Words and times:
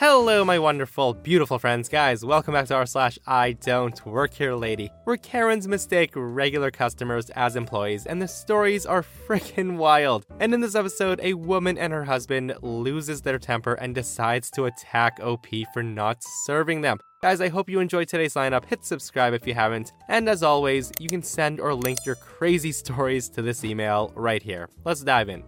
Hello, 0.00 0.44
my 0.44 0.60
wonderful, 0.60 1.12
beautiful 1.12 1.58
friends. 1.58 1.88
Guys, 1.88 2.24
welcome 2.24 2.54
back 2.54 2.66
to 2.66 2.74
our 2.76 2.86
slash 2.86 3.18
I 3.26 3.54
don't 3.54 4.06
work 4.06 4.32
here 4.32 4.54
lady, 4.54 4.92
where 5.02 5.16
Karens 5.16 5.66
mistake 5.66 6.12
regular 6.14 6.70
customers 6.70 7.30
as 7.30 7.56
employees, 7.56 8.06
and 8.06 8.22
the 8.22 8.28
stories 8.28 8.86
are 8.86 9.02
freaking 9.26 9.76
wild. 9.76 10.24
And 10.38 10.54
in 10.54 10.60
this 10.60 10.76
episode, 10.76 11.18
a 11.20 11.34
woman 11.34 11.76
and 11.76 11.92
her 11.92 12.04
husband 12.04 12.54
loses 12.62 13.22
their 13.22 13.40
temper 13.40 13.72
and 13.74 13.92
decides 13.92 14.52
to 14.52 14.66
attack 14.66 15.18
OP 15.20 15.48
for 15.74 15.82
not 15.82 16.22
serving 16.46 16.82
them. 16.82 17.00
Guys, 17.20 17.40
I 17.40 17.48
hope 17.48 17.68
you 17.68 17.80
enjoyed 17.80 18.06
today's 18.06 18.34
lineup. 18.34 18.66
Hit 18.66 18.84
subscribe 18.84 19.34
if 19.34 19.48
you 19.48 19.54
haven't. 19.54 19.92
And 20.08 20.28
as 20.28 20.44
always, 20.44 20.92
you 21.00 21.08
can 21.08 21.24
send 21.24 21.58
or 21.58 21.74
link 21.74 22.06
your 22.06 22.14
crazy 22.14 22.70
stories 22.84 23.28
to 23.30 23.42
this 23.42 23.64
email 23.64 24.12
right 24.14 24.44
here. 24.44 24.68
Let's 24.84 25.02
dive 25.02 25.28
in. 25.28 25.42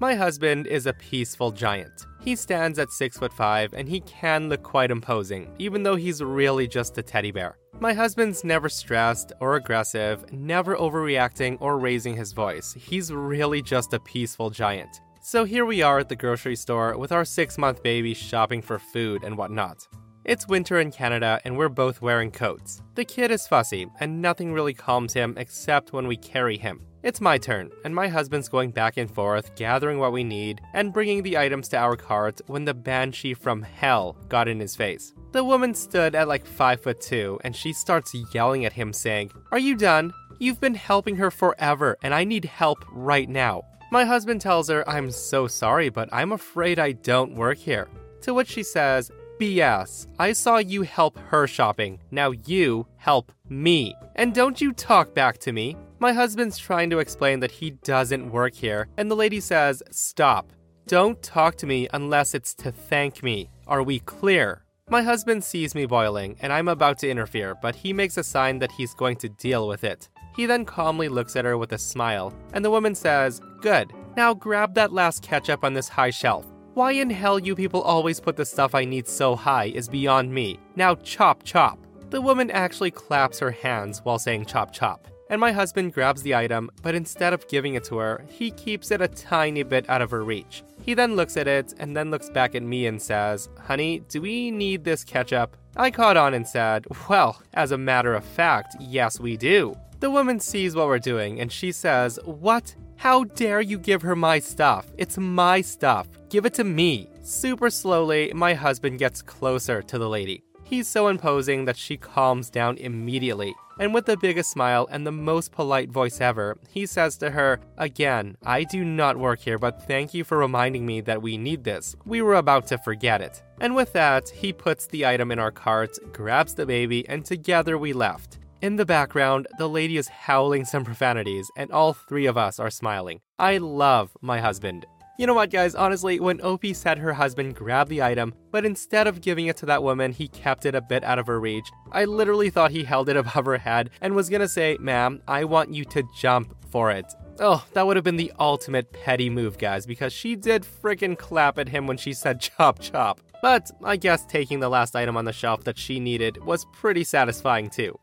My 0.00 0.14
husband 0.14 0.68
is 0.68 0.86
a 0.86 0.92
peaceful 0.92 1.50
giant. 1.50 2.06
He 2.20 2.36
stands 2.36 2.78
at 2.78 2.92
6 2.92 3.18
foot 3.18 3.32
5 3.32 3.74
and 3.74 3.88
he 3.88 3.98
can 4.02 4.48
look 4.48 4.62
quite 4.62 4.92
imposing, 4.92 5.52
even 5.58 5.82
though 5.82 5.96
he's 5.96 6.22
really 6.22 6.68
just 6.68 6.96
a 6.98 7.02
teddy 7.02 7.32
bear. 7.32 7.58
My 7.80 7.92
husband's 7.92 8.44
never 8.44 8.68
stressed 8.68 9.32
or 9.40 9.56
aggressive, 9.56 10.32
never 10.32 10.76
overreacting 10.76 11.58
or 11.60 11.80
raising 11.80 12.14
his 12.14 12.30
voice. 12.30 12.72
He's 12.74 13.12
really 13.12 13.60
just 13.60 13.92
a 13.92 13.98
peaceful 13.98 14.50
giant. 14.50 15.00
So 15.20 15.42
here 15.44 15.64
we 15.64 15.82
are 15.82 15.98
at 15.98 16.08
the 16.08 16.14
grocery 16.14 16.54
store 16.54 16.96
with 16.96 17.10
our 17.10 17.24
6-month 17.24 17.82
baby 17.82 18.14
shopping 18.14 18.62
for 18.62 18.78
food 18.78 19.24
and 19.24 19.36
whatnot. 19.36 19.88
It's 20.28 20.46
winter 20.46 20.78
in 20.78 20.90
Canada 20.90 21.40
and 21.46 21.56
we're 21.56 21.70
both 21.70 22.02
wearing 22.02 22.30
coats. 22.30 22.82
The 22.96 23.04
kid 23.06 23.30
is 23.30 23.48
fussy 23.48 23.86
and 23.98 24.20
nothing 24.20 24.52
really 24.52 24.74
calms 24.74 25.14
him 25.14 25.32
except 25.38 25.94
when 25.94 26.06
we 26.06 26.18
carry 26.18 26.58
him. 26.58 26.82
It's 27.02 27.22
my 27.22 27.38
turn, 27.38 27.70
and 27.82 27.94
my 27.94 28.08
husband's 28.08 28.50
going 28.50 28.72
back 28.72 28.98
and 28.98 29.10
forth, 29.10 29.56
gathering 29.56 29.98
what 29.98 30.12
we 30.12 30.24
need 30.24 30.60
and 30.74 30.92
bringing 30.92 31.22
the 31.22 31.38
items 31.38 31.66
to 31.68 31.78
our 31.78 31.96
cart 31.96 32.42
when 32.46 32.66
the 32.66 32.74
banshee 32.74 33.32
from 33.32 33.62
hell 33.62 34.18
got 34.28 34.48
in 34.48 34.60
his 34.60 34.76
face. 34.76 35.14
The 35.32 35.42
woman 35.42 35.72
stood 35.72 36.14
at 36.14 36.28
like 36.28 36.46
5 36.46 36.82
foot 36.82 37.00
2 37.00 37.40
and 37.42 37.56
she 37.56 37.72
starts 37.72 38.14
yelling 38.34 38.66
at 38.66 38.74
him 38.74 38.92
saying, 38.92 39.30
"Are 39.50 39.58
you 39.58 39.76
done? 39.76 40.12
You've 40.38 40.60
been 40.60 40.74
helping 40.74 41.16
her 41.16 41.30
forever 41.30 41.96
and 42.02 42.12
I 42.12 42.24
need 42.24 42.44
help 42.44 42.84
right 42.92 43.30
now." 43.30 43.62
My 43.90 44.04
husband 44.04 44.42
tells 44.42 44.68
her, 44.68 44.86
"I'm 44.86 45.10
so 45.10 45.46
sorry, 45.46 45.88
but 45.88 46.10
I'm 46.12 46.32
afraid 46.32 46.78
I 46.78 46.92
don't 46.92 47.34
work 47.34 47.56
here." 47.56 47.88
To 48.22 48.34
which 48.34 48.48
she 48.48 48.62
says, 48.62 49.10
BS. 49.38 50.06
I 50.18 50.32
saw 50.32 50.58
you 50.58 50.82
help 50.82 51.18
her 51.18 51.46
shopping. 51.46 52.00
Now 52.10 52.30
you 52.30 52.86
help 52.96 53.32
me. 53.48 53.94
And 54.16 54.34
don't 54.34 54.60
you 54.60 54.72
talk 54.72 55.14
back 55.14 55.38
to 55.38 55.52
me. 55.52 55.76
My 56.00 56.12
husband's 56.12 56.58
trying 56.58 56.90
to 56.90 56.98
explain 56.98 57.40
that 57.40 57.50
he 57.50 57.70
doesn't 57.70 58.30
work 58.30 58.54
here, 58.54 58.88
and 58.96 59.10
the 59.10 59.16
lady 59.16 59.40
says, 59.40 59.82
Stop. 59.90 60.52
Don't 60.86 61.22
talk 61.22 61.56
to 61.56 61.66
me 61.66 61.88
unless 61.92 62.34
it's 62.34 62.54
to 62.54 62.72
thank 62.72 63.22
me. 63.22 63.50
Are 63.66 63.82
we 63.82 63.98
clear? 64.00 64.64
My 64.90 65.02
husband 65.02 65.44
sees 65.44 65.74
me 65.74 65.86
boiling, 65.86 66.36
and 66.40 66.52
I'm 66.52 66.68
about 66.68 66.98
to 67.00 67.10
interfere, 67.10 67.54
but 67.60 67.76
he 67.76 67.92
makes 67.92 68.16
a 68.16 68.24
sign 68.24 68.58
that 68.60 68.72
he's 68.72 68.94
going 68.94 69.16
to 69.16 69.28
deal 69.28 69.68
with 69.68 69.84
it. 69.84 70.08
He 70.34 70.46
then 70.46 70.64
calmly 70.64 71.08
looks 71.08 71.36
at 71.36 71.44
her 71.44 71.58
with 71.58 71.72
a 71.72 71.78
smile, 71.78 72.32
and 72.54 72.64
the 72.64 72.70
woman 72.70 72.94
says, 72.94 73.40
Good. 73.60 73.92
Now 74.16 74.34
grab 74.34 74.74
that 74.74 74.92
last 74.92 75.22
ketchup 75.22 75.64
on 75.64 75.74
this 75.74 75.88
high 75.88 76.10
shelf. 76.10 76.46
Why 76.74 76.92
in 76.92 77.10
hell 77.10 77.38
you 77.38 77.56
people 77.56 77.82
always 77.82 78.20
put 78.20 78.36
the 78.36 78.44
stuff 78.44 78.74
I 78.74 78.84
need 78.84 79.08
so 79.08 79.34
high 79.34 79.66
is 79.66 79.88
beyond 79.88 80.32
me. 80.32 80.60
Now 80.76 80.94
chop 80.96 81.42
chop. 81.42 81.78
The 82.10 82.20
woman 82.20 82.50
actually 82.50 82.90
claps 82.90 83.38
her 83.40 83.50
hands 83.50 84.00
while 84.04 84.18
saying 84.18 84.46
chop 84.46 84.72
chop. 84.72 85.08
And 85.30 85.40
my 85.40 85.52
husband 85.52 85.92
grabs 85.92 86.22
the 86.22 86.34
item, 86.34 86.70
but 86.82 86.94
instead 86.94 87.34
of 87.34 87.46
giving 87.48 87.74
it 87.74 87.84
to 87.84 87.98
her, 87.98 88.24
he 88.28 88.50
keeps 88.52 88.90
it 88.90 89.02
a 89.02 89.08
tiny 89.08 89.62
bit 89.62 89.88
out 89.90 90.00
of 90.00 90.10
her 90.10 90.24
reach. 90.24 90.62
He 90.82 90.94
then 90.94 91.16
looks 91.16 91.36
at 91.36 91.46
it 91.46 91.74
and 91.78 91.94
then 91.94 92.10
looks 92.10 92.30
back 92.30 92.54
at 92.54 92.62
me 92.62 92.86
and 92.86 93.00
says, 93.00 93.50
Honey, 93.60 94.00
do 94.08 94.22
we 94.22 94.50
need 94.50 94.84
this 94.84 95.04
ketchup? 95.04 95.54
I 95.76 95.90
caught 95.90 96.16
on 96.16 96.32
and 96.32 96.46
said, 96.46 96.86
Well, 97.10 97.42
as 97.52 97.72
a 97.72 97.78
matter 97.78 98.14
of 98.14 98.24
fact, 98.24 98.76
yes, 98.80 99.20
we 99.20 99.36
do. 99.36 99.76
The 100.00 100.10
woman 100.10 100.40
sees 100.40 100.74
what 100.74 100.86
we're 100.86 100.98
doing 100.98 101.40
and 101.40 101.52
she 101.52 101.72
says, 101.72 102.18
What? 102.24 102.74
How 102.98 103.22
dare 103.22 103.60
you 103.60 103.78
give 103.78 104.02
her 104.02 104.16
my 104.16 104.40
stuff? 104.40 104.86
It's 104.98 105.16
my 105.16 105.60
stuff. 105.60 106.08
Give 106.30 106.44
it 106.44 106.54
to 106.54 106.64
me. 106.64 107.08
Super 107.22 107.70
slowly, 107.70 108.32
my 108.34 108.54
husband 108.54 108.98
gets 108.98 109.22
closer 109.22 109.82
to 109.82 109.98
the 109.98 110.08
lady. 110.08 110.42
He's 110.64 110.88
so 110.88 111.06
imposing 111.06 111.64
that 111.66 111.76
she 111.76 111.96
calms 111.96 112.50
down 112.50 112.76
immediately. 112.78 113.54
And 113.78 113.94
with 113.94 114.06
the 114.06 114.16
biggest 114.16 114.50
smile 114.50 114.88
and 114.90 115.06
the 115.06 115.12
most 115.12 115.52
polite 115.52 115.90
voice 115.90 116.20
ever, 116.20 116.58
he 116.68 116.86
says 116.86 117.16
to 117.18 117.30
her, 117.30 117.60
Again, 117.76 118.36
I 118.44 118.64
do 118.64 118.84
not 118.84 119.16
work 119.16 119.38
here, 119.38 119.58
but 119.58 119.86
thank 119.86 120.12
you 120.12 120.24
for 120.24 120.36
reminding 120.36 120.84
me 120.84 121.00
that 121.02 121.22
we 121.22 121.38
need 121.38 121.62
this. 121.62 121.94
We 122.04 122.20
were 122.20 122.34
about 122.34 122.66
to 122.66 122.78
forget 122.78 123.20
it. 123.20 123.44
And 123.60 123.76
with 123.76 123.92
that, 123.92 124.28
he 124.28 124.52
puts 124.52 124.86
the 124.86 125.06
item 125.06 125.30
in 125.30 125.38
our 125.38 125.52
cart, 125.52 125.96
grabs 126.12 126.54
the 126.54 126.66
baby, 126.66 127.08
and 127.08 127.24
together 127.24 127.78
we 127.78 127.92
left. 127.92 128.40
In 128.60 128.74
the 128.74 128.84
background, 128.84 129.46
the 129.56 129.68
lady 129.68 129.98
is 129.98 130.08
howling 130.08 130.64
some 130.64 130.84
profanities, 130.84 131.48
and 131.56 131.70
all 131.70 131.92
three 131.92 132.26
of 132.26 132.36
us 132.36 132.58
are 132.58 132.70
smiling. 132.70 133.20
I 133.38 133.58
love 133.58 134.16
my 134.20 134.40
husband. 134.40 134.84
You 135.16 135.28
know 135.28 135.34
what, 135.34 135.50
guys? 135.50 135.76
Honestly, 135.76 136.18
when 136.18 136.40
OP 136.40 136.66
said 136.72 136.98
her 136.98 137.12
husband 137.12 137.54
grabbed 137.54 137.88
the 137.88 138.02
item, 138.02 138.34
but 138.50 138.64
instead 138.64 139.06
of 139.06 139.20
giving 139.20 139.46
it 139.46 139.56
to 139.58 139.66
that 139.66 139.84
woman, 139.84 140.10
he 140.10 140.26
kept 140.26 140.66
it 140.66 140.74
a 140.74 140.80
bit 140.80 141.04
out 141.04 141.20
of 141.20 141.28
her 141.28 141.38
reach, 141.38 141.68
I 141.92 142.04
literally 142.04 142.50
thought 142.50 142.72
he 142.72 142.82
held 142.82 143.08
it 143.08 143.16
above 143.16 143.44
her 143.44 143.58
head 143.58 143.90
and 144.00 144.16
was 144.16 144.28
gonna 144.28 144.48
say, 144.48 144.76
Ma'am, 144.80 145.22
I 145.28 145.44
want 145.44 145.72
you 145.72 145.84
to 145.84 146.02
jump 146.18 146.56
for 146.68 146.90
it. 146.90 147.06
Oh, 147.38 147.64
that 147.74 147.86
would 147.86 147.94
have 147.96 148.04
been 148.04 148.16
the 148.16 148.32
ultimate 148.40 148.92
petty 148.92 149.30
move, 149.30 149.58
guys, 149.58 149.86
because 149.86 150.12
she 150.12 150.34
did 150.34 150.64
frickin' 150.64 151.16
clap 151.16 151.58
at 151.60 151.68
him 151.68 151.86
when 151.86 151.96
she 151.96 152.12
said 152.12 152.40
chop 152.58 152.80
chop. 152.80 153.20
But 153.40 153.70
I 153.84 153.96
guess 153.96 154.26
taking 154.26 154.58
the 154.58 154.68
last 154.68 154.96
item 154.96 155.16
on 155.16 155.26
the 155.26 155.32
shelf 155.32 155.62
that 155.62 155.78
she 155.78 156.00
needed 156.00 156.44
was 156.44 156.66
pretty 156.72 157.04
satisfying 157.04 157.70
too. 157.70 157.96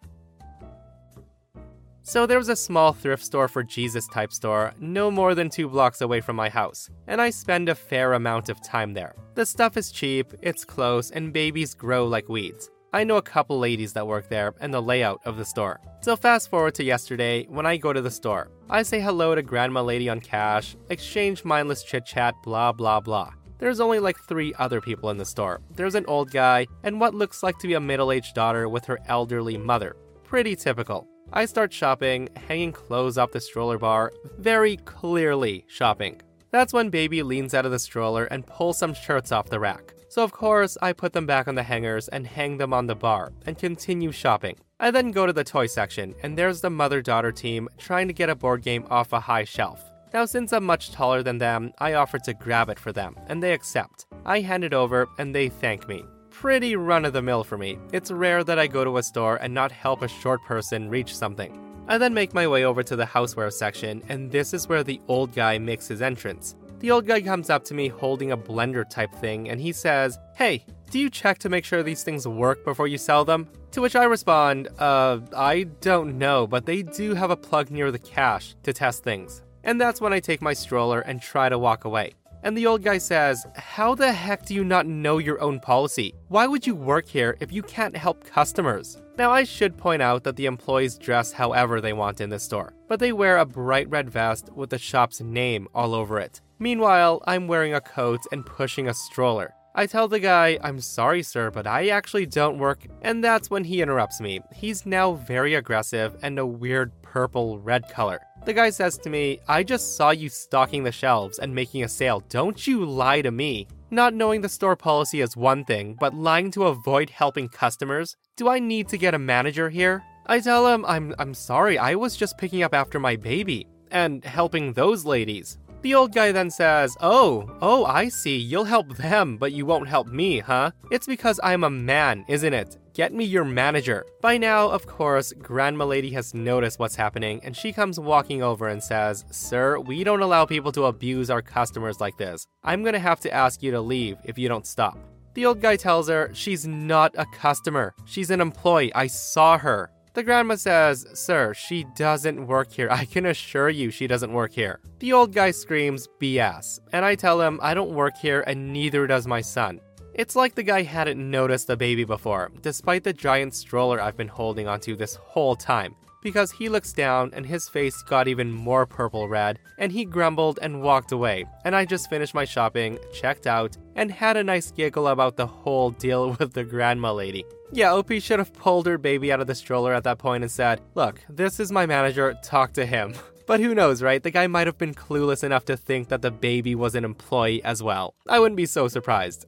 So 2.07 2.27
there 2.27 2.37
was 2.37 2.49
a 2.49 2.55
small 2.55 2.93
thrift 2.93 3.25
store 3.25 3.47
for 3.47 3.63
Jesus 3.63 4.07
type 4.07 4.31
store, 4.31 4.75
no 4.79 5.09
more 5.09 5.33
than 5.33 5.49
two 5.49 5.67
blocks 5.67 6.01
away 6.01 6.21
from 6.21 6.35
my 6.35 6.49
house, 6.49 6.87
and 7.07 7.19
I 7.19 7.31
spend 7.31 7.67
a 7.67 7.73
fair 7.73 8.13
amount 8.13 8.47
of 8.47 8.61
time 8.61 8.93
there. 8.93 9.15
The 9.33 9.43
stuff 9.43 9.75
is 9.75 9.91
cheap, 9.91 10.31
it's 10.43 10.63
close, 10.63 11.09
and 11.09 11.33
babies 11.33 11.73
grow 11.73 12.05
like 12.05 12.29
weeds. 12.29 12.69
I 12.93 13.05
know 13.05 13.17
a 13.17 13.23
couple 13.23 13.57
ladies 13.57 13.93
that 13.93 14.05
work 14.05 14.29
there 14.29 14.53
and 14.61 14.71
the 14.71 14.83
layout 14.83 15.19
of 15.25 15.37
the 15.37 15.45
store. 15.45 15.81
So 16.01 16.15
fast 16.15 16.51
forward 16.51 16.75
to 16.75 16.83
yesterday 16.83 17.45
when 17.45 17.65
I 17.65 17.75
go 17.75 17.91
to 17.91 18.03
the 18.03 18.11
store. 18.11 18.51
I 18.69 18.83
say 18.83 19.01
hello 19.01 19.33
to 19.33 19.41
grandma 19.41 19.81
lady 19.81 20.07
on 20.07 20.19
cash, 20.19 20.75
exchange 20.91 21.43
mindless 21.43 21.81
chit 21.81 22.05
chat, 22.05 22.35
blah 22.43 22.71
blah 22.71 22.99
blah. 22.99 23.31
There's 23.57 23.79
only 23.79 23.97
like 23.97 24.19
three 24.19 24.53
other 24.59 24.79
people 24.79 25.09
in 25.09 25.17
the 25.17 25.25
store. 25.25 25.59
There's 25.71 25.95
an 25.95 26.05
old 26.05 26.29
guy 26.29 26.67
and 26.83 26.99
what 27.01 27.15
looks 27.15 27.41
like 27.41 27.57
to 27.59 27.67
be 27.67 27.73
a 27.73 27.79
middle 27.79 28.11
aged 28.11 28.35
daughter 28.35 28.69
with 28.69 28.85
her 28.85 28.99
elderly 29.07 29.57
mother. 29.57 29.95
Pretty 30.23 30.55
typical. 30.55 31.07
I 31.37 31.43
start 31.43 31.73
shopping, 31.73 32.29
hanging 32.47 32.71
clothes 32.71 33.17
off 33.17 33.33
the 33.33 33.41
stroller 33.41 33.77
bar, 33.77 34.13
very 34.37 34.77
clearly 34.77 35.65
shopping. 35.67 36.21
That's 36.51 36.71
when 36.71 36.89
Baby 36.89 37.23
leans 37.23 37.53
out 37.53 37.65
of 37.65 37.73
the 37.73 37.79
stroller 37.79 38.23
and 38.23 38.47
pulls 38.47 38.77
some 38.77 38.93
shirts 38.93 39.33
off 39.33 39.49
the 39.49 39.59
rack. 39.59 39.93
So, 40.07 40.23
of 40.23 40.31
course, 40.31 40.77
I 40.81 40.93
put 40.93 41.11
them 41.11 41.25
back 41.25 41.49
on 41.49 41.55
the 41.55 41.63
hangers 41.63 42.07
and 42.07 42.25
hang 42.25 42.57
them 42.57 42.73
on 42.73 42.87
the 42.87 42.95
bar 42.95 43.33
and 43.45 43.57
continue 43.57 44.13
shopping. 44.13 44.55
I 44.79 44.91
then 44.91 45.11
go 45.11 45.25
to 45.25 45.33
the 45.33 45.43
toy 45.43 45.67
section, 45.67 46.15
and 46.23 46.37
there's 46.37 46.61
the 46.61 46.69
mother 46.69 47.01
daughter 47.01 47.33
team 47.33 47.67
trying 47.77 48.07
to 48.07 48.13
get 48.13 48.29
a 48.29 48.35
board 48.35 48.61
game 48.61 48.87
off 48.89 49.11
a 49.11 49.19
high 49.19 49.43
shelf. 49.43 49.91
Now, 50.13 50.23
since 50.23 50.53
I'm 50.53 50.63
much 50.63 50.93
taller 50.93 51.21
than 51.21 51.39
them, 51.39 51.73
I 51.79 51.95
offer 51.95 52.17
to 52.19 52.33
grab 52.33 52.69
it 52.69 52.79
for 52.79 52.93
them, 52.93 53.17
and 53.27 53.43
they 53.43 53.51
accept. 53.51 54.05
I 54.25 54.39
hand 54.39 54.63
it 54.63 54.73
over, 54.73 55.09
and 55.17 55.35
they 55.35 55.49
thank 55.49 55.85
me 55.89 56.05
pretty 56.41 56.75
run 56.75 57.05
of 57.05 57.13
the 57.13 57.21
mill 57.21 57.45
for 57.45 57.57
me. 57.57 57.77
It's 57.93 58.11
rare 58.11 58.43
that 58.43 58.59
I 58.59 58.67
go 58.67 58.83
to 58.83 58.97
a 58.97 59.03
store 59.03 59.37
and 59.37 59.53
not 59.53 59.71
help 59.71 60.01
a 60.01 60.07
short 60.07 60.43
person 60.43 60.89
reach 60.89 61.15
something. 61.15 61.57
I 61.87 61.97
then 61.97 62.13
make 62.13 62.33
my 62.33 62.45
way 62.45 62.65
over 62.65 62.83
to 62.83 62.95
the 62.97 63.05
houseware 63.05 63.53
section, 63.53 64.03
and 64.09 64.29
this 64.29 64.53
is 64.53 64.67
where 64.67 64.83
the 64.83 64.99
old 65.07 65.33
guy 65.33 65.57
makes 65.57 65.87
his 65.87 66.01
entrance. 66.01 66.55
The 66.79 66.91
old 66.91 67.07
guy 67.07 67.21
comes 67.21 67.49
up 67.49 67.63
to 67.65 67.73
me 67.73 67.87
holding 67.87 68.33
a 68.33 68.37
blender 68.37 68.87
type 68.87 69.15
thing, 69.15 69.49
and 69.49 69.61
he 69.61 69.71
says, 69.71 70.19
Hey, 70.35 70.65
do 70.91 70.99
you 70.99 71.09
check 71.09 71.39
to 71.39 71.49
make 71.49 71.63
sure 71.63 71.83
these 71.83 72.03
things 72.03 72.27
work 72.27 72.65
before 72.65 72.87
you 72.87 72.97
sell 72.97 73.23
them? 73.23 73.47
To 73.71 73.81
which 73.81 73.95
I 73.95 74.03
respond, 74.03 74.67
Uh, 74.77 75.19
I 75.35 75.63
don't 75.79 76.17
know, 76.17 76.47
but 76.47 76.65
they 76.65 76.83
do 76.83 77.13
have 77.13 77.31
a 77.31 77.37
plug 77.37 77.71
near 77.71 77.91
the 77.91 77.99
cash 77.99 78.55
to 78.63 78.73
test 78.73 79.03
things. 79.03 79.41
And 79.63 79.79
that's 79.79 80.01
when 80.01 80.11
I 80.11 80.19
take 80.19 80.41
my 80.41 80.53
stroller 80.53 80.99
and 80.99 81.21
try 81.21 81.47
to 81.47 81.57
walk 81.57 81.85
away. 81.85 82.13
And 82.45 82.55
the 82.55 82.67
old 82.67 82.83
guy 82.83 82.99
says, 82.99 83.43
How 83.55 83.95
the 83.95 84.13
heck 84.13 84.45
do 84.45 84.53
you 84.53 84.63
not 84.63 84.85
know 84.85 85.17
your 85.17 85.41
own 85.41 85.59
policy? 85.59 86.13
Why 86.27 86.45
would 86.45 86.67
you 86.67 86.75
work 86.75 87.07
here 87.07 87.35
if 87.39 87.51
you 87.51 87.63
can't 87.63 87.97
help 87.97 88.23
customers? 88.23 89.01
Now, 89.17 89.31
I 89.31 89.43
should 89.43 89.79
point 89.79 90.03
out 90.03 90.23
that 90.25 90.35
the 90.35 90.45
employees 90.45 90.99
dress 90.99 91.31
however 91.31 91.81
they 91.81 91.93
want 91.93 92.21
in 92.21 92.29
this 92.29 92.43
store, 92.43 92.73
but 92.87 92.99
they 92.99 93.13
wear 93.13 93.39
a 93.39 93.45
bright 93.45 93.89
red 93.89 94.11
vest 94.11 94.51
with 94.53 94.69
the 94.69 94.77
shop's 94.77 95.21
name 95.21 95.67
all 95.73 95.95
over 95.95 96.19
it. 96.19 96.39
Meanwhile, 96.59 97.23
I'm 97.25 97.47
wearing 97.47 97.73
a 97.73 97.81
coat 97.81 98.21
and 98.31 98.45
pushing 98.45 98.87
a 98.87 98.93
stroller. 98.93 99.55
I 99.73 99.87
tell 99.87 100.07
the 100.07 100.19
guy, 100.19 100.59
I'm 100.61 100.79
sorry, 100.79 101.23
sir, 101.23 101.49
but 101.49 101.65
I 101.65 101.87
actually 101.87 102.27
don't 102.27 102.59
work. 102.59 102.85
And 103.01 103.23
that's 103.23 103.49
when 103.49 103.63
he 103.63 103.81
interrupts 103.81 104.21
me. 104.21 104.39
He's 104.53 104.85
now 104.85 105.13
very 105.13 105.55
aggressive 105.55 106.15
and 106.21 106.37
a 106.37 106.45
weird 106.45 106.91
purple 107.01 107.59
red 107.59 107.89
color. 107.89 108.19
The 108.45 108.53
guy 108.53 108.69
says 108.69 108.99
to 108.99 109.09
me, 109.09 109.39
I 109.47 109.63
just 109.63 109.97
saw 109.97 110.11
you 110.11 110.29
stocking 110.29 110.83
the 110.83 110.91
shelves 110.91 111.39
and 111.39 111.55
making 111.55 111.83
a 111.83 111.87
sale. 111.87 112.23
Don't 112.29 112.67
you 112.67 112.85
lie 112.85 113.23
to 113.23 113.31
me. 113.31 113.67
Not 113.89 114.13
knowing 114.13 114.41
the 114.41 114.49
store 114.49 114.75
policy 114.75 115.21
is 115.21 115.35
one 115.35 115.65
thing, 115.65 115.97
but 115.99 116.13
lying 116.13 116.51
to 116.51 116.65
avoid 116.65 117.09
helping 117.09 117.49
customers? 117.49 118.15
Do 118.35 118.47
I 118.47 118.59
need 118.59 118.87
to 118.89 118.99
get 118.99 119.15
a 119.15 119.19
manager 119.19 119.71
here? 119.71 120.03
I 120.27 120.41
tell 120.41 120.67
him, 120.67 120.85
I'm, 120.85 121.15
I'm 121.17 121.33
sorry, 121.33 121.79
I 121.79 121.95
was 121.95 122.15
just 122.15 122.37
picking 122.37 122.61
up 122.61 122.75
after 122.75 122.99
my 122.99 123.15
baby 123.15 123.65
and 123.89 124.23
helping 124.23 124.73
those 124.73 125.05
ladies. 125.05 125.57
The 125.85 125.93
old 125.93 126.15
guy 126.15 126.31
then 126.31 126.49
says, 126.49 126.97
Oh, 126.99 127.47
oh, 127.61 127.85
I 127.85 128.09
see. 128.09 128.37
You'll 128.37 128.63
help 128.63 128.97
them, 128.97 129.37
but 129.37 129.51
you 129.51 129.67
won't 129.67 129.87
help 129.87 130.07
me, 130.07 130.39
huh? 130.39 130.71
It's 130.89 131.05
because 131.05 131.39
I'm 131.43 131.63
a 131.63 131.69
man, 131.69 132.25
isn't 132.27 132.55
it? 132.55 132.79
Get 132.95 133.13
me 133.13 133.23
your 133.23 133.45
manager. 133.45 134.03
By 134.19 134.39
now, 134.39 134.67
of 134.67 134.87
course, 134.87 135.31
Grandma 135.33 135.85
Lady 135.85 136.09
has 136.09 136.33
noticed 136.33 136.79
what's 136.79 136.95
happening 136.95 137.39
and 137.43 137.55
she 137.55 137.71
comes 137.71 137.99
walking 137.99 138.41
over 138.41 138.67
and 138.67 138.81
says, 138.81 139.25
Sir, 139.29 139.77
we 139.77 140.03
don't 140.03 140.23
allow 140.23 140.43
people 140.43 140.71
to 140.71 140.85
abuse 140.85 141.29
our 141.29 141.43
customers 141.43 142.01
like 142.01 142.17
this. 142.17 142.47
I'm 142.63 142.83
gonna 142.83 142.97
have 142.97 143.19
to 143.19 143.31
ask 143.31 143.61
you 143.61 143.69
to 143.69 143.79
leave 143.79 144.17
if 144.23 144.39
you 144.39 144.47
don't 144.47 144.65
stop. 144.65 144.97
The 145.35 145.45
old 145.45 145.61
guy 145.61 145.75
tells 145.75 146.09
her 146.09 146.31
she's 146.33 146.65
not 146.65 147.13
a 147.15 147.27
customer. 147.27 147.93
She's 148.05 148.31
an 148.31 148.41
employee. 148.41 148.91
I 148.95 149.05
saw 149.05 149.59
her. 149.59 149.91
The 150.15 150.23
grandma 150.23 150.55
says, 150.55 151.05
Sir, 151.13 151.53
she 151.53 151.85
doesn't 151.97 152.47
work 152.47 152.71
here. 152.71 152.87
I 152.91 153.03
can 153.03 153.25
assure 153.25 153.69
you 153.69 153.91
she 153.91 154.07
doesn't 154.07 154.31
work 154.31 154.53
here. 154.53 154.79
The 154.99 155.11
old 155.11 155.33
guy 155.33 155.51
screams, 155.51 156.07
BS. 156.21 156.79
And 156.93 157.03
I 157.03 157.15
tell 157.15 157.41
him 157.41 157.59
I 157.61 157.73
don't 157.73 157.93
work 157.93 158.15
here 158.15 158.41
and 158.47 158.71
neither 158.71 159.07
does 159.07 159.27
my 159.27 159.41
son. 159.41 159.81
It's 160.13 160.37
like 160.37 160.55
the 160.55 160.63
guy 160.63 160.83
hadn't 160.83 161.19
noticed 161.19 161.67
the 161.67 161.75
baby 161.75 162.05
before, 162.05 162.49
despite 162.61 163.03
the 163.03 163.11
giant 163.11 163.53
stroller 163.53 164.01
I've 164.01 164.15
been 164.15 164.29
holding 164.29 164.69
onto 164.69 164.95
this 164.95 165.15
whole 165.15 165.57
time. 165.57 165.93
Because 166.25 166.51
he 166.51 166.69
looks 166.69 166.91
down 166.91 167.29
and 167.35 167.45
his 167.45 167.69
face 167.69 168.01
got 168.01 168.27
even 168.27 168.51
more 168.51 168.87
purple 168.87 169.29
red, 169.29 169.59
and 169.77 169.91
he 169.91 170.05
grumbled 170.05 170.57
and 170.59 170.81
walked 170.81 171.11
away. 171.11 171.45
And 171.63 171.75
I 171.75 171.85
just 171.85 172.09
finished 172.09 172.33
my 172.33 172.45
shopping, 172.45 172.97
checked 173.13 173.45
out, 173.45 173.77
and 173.93 174.09
had 174.09 174.35
a 174.35 174.43
nice 174.43 174.71
giggle 174.71 175.07
about 175.07 175.35
the 175.35 175.45
whole 175.45 175.91
deal 175.91 176.31
with 176.39 176.53
the 176.53 176.63
grandma 176.63 177.13
lady. 177.13 177.45
Yeah, 177.71 177.93
OP 177.93 178.11
should 178.13 178.39
have 178.39 178.53
pulled 178.53 178.87
her 178.87 178.97
baby 178.97 179.31
out 179.31 179.39
of 179.39 179.45
the 179.45 179.53
stroller 179.53 179.93
at 179.93 180.03
that 180.05 180.17
point 180.17 180.43
and 180.43 180.49
said, 180.49 180.81
Look, 180.95 181.21
this 181.29 181.59
is 181.59 181.71
my 181.71 181.85
manager, 181.85 182.35
talk 182.43 182.73
to 182.73 182.87
him. 182.87 183.13
But 183.47 183.59
who 183.59 183.75
knows, 183.75 184.01
right? 184.01 184.23
The 184.23 184.31
guy 184.31 184.47
might 184.47 184.65
have 184.65 184.79
been 184.79 184.95
clueless 184.95 185.43
enough 185.43 185.65
to 185.65 185.77
think 185.77 186.07
that 186.07 186.23
the 186.23 186.31
baby 186.31 186.73
was 186.73 186.95
an 186.95 187.05
employee 187.05 187.63
as 187.63 187.83
well. 187.83 188.15
I 188.27 188.39
wouldn't 188.39 188.57
be 188.57 188.65
so 188.65 188.87
surprised. 188.87 189.45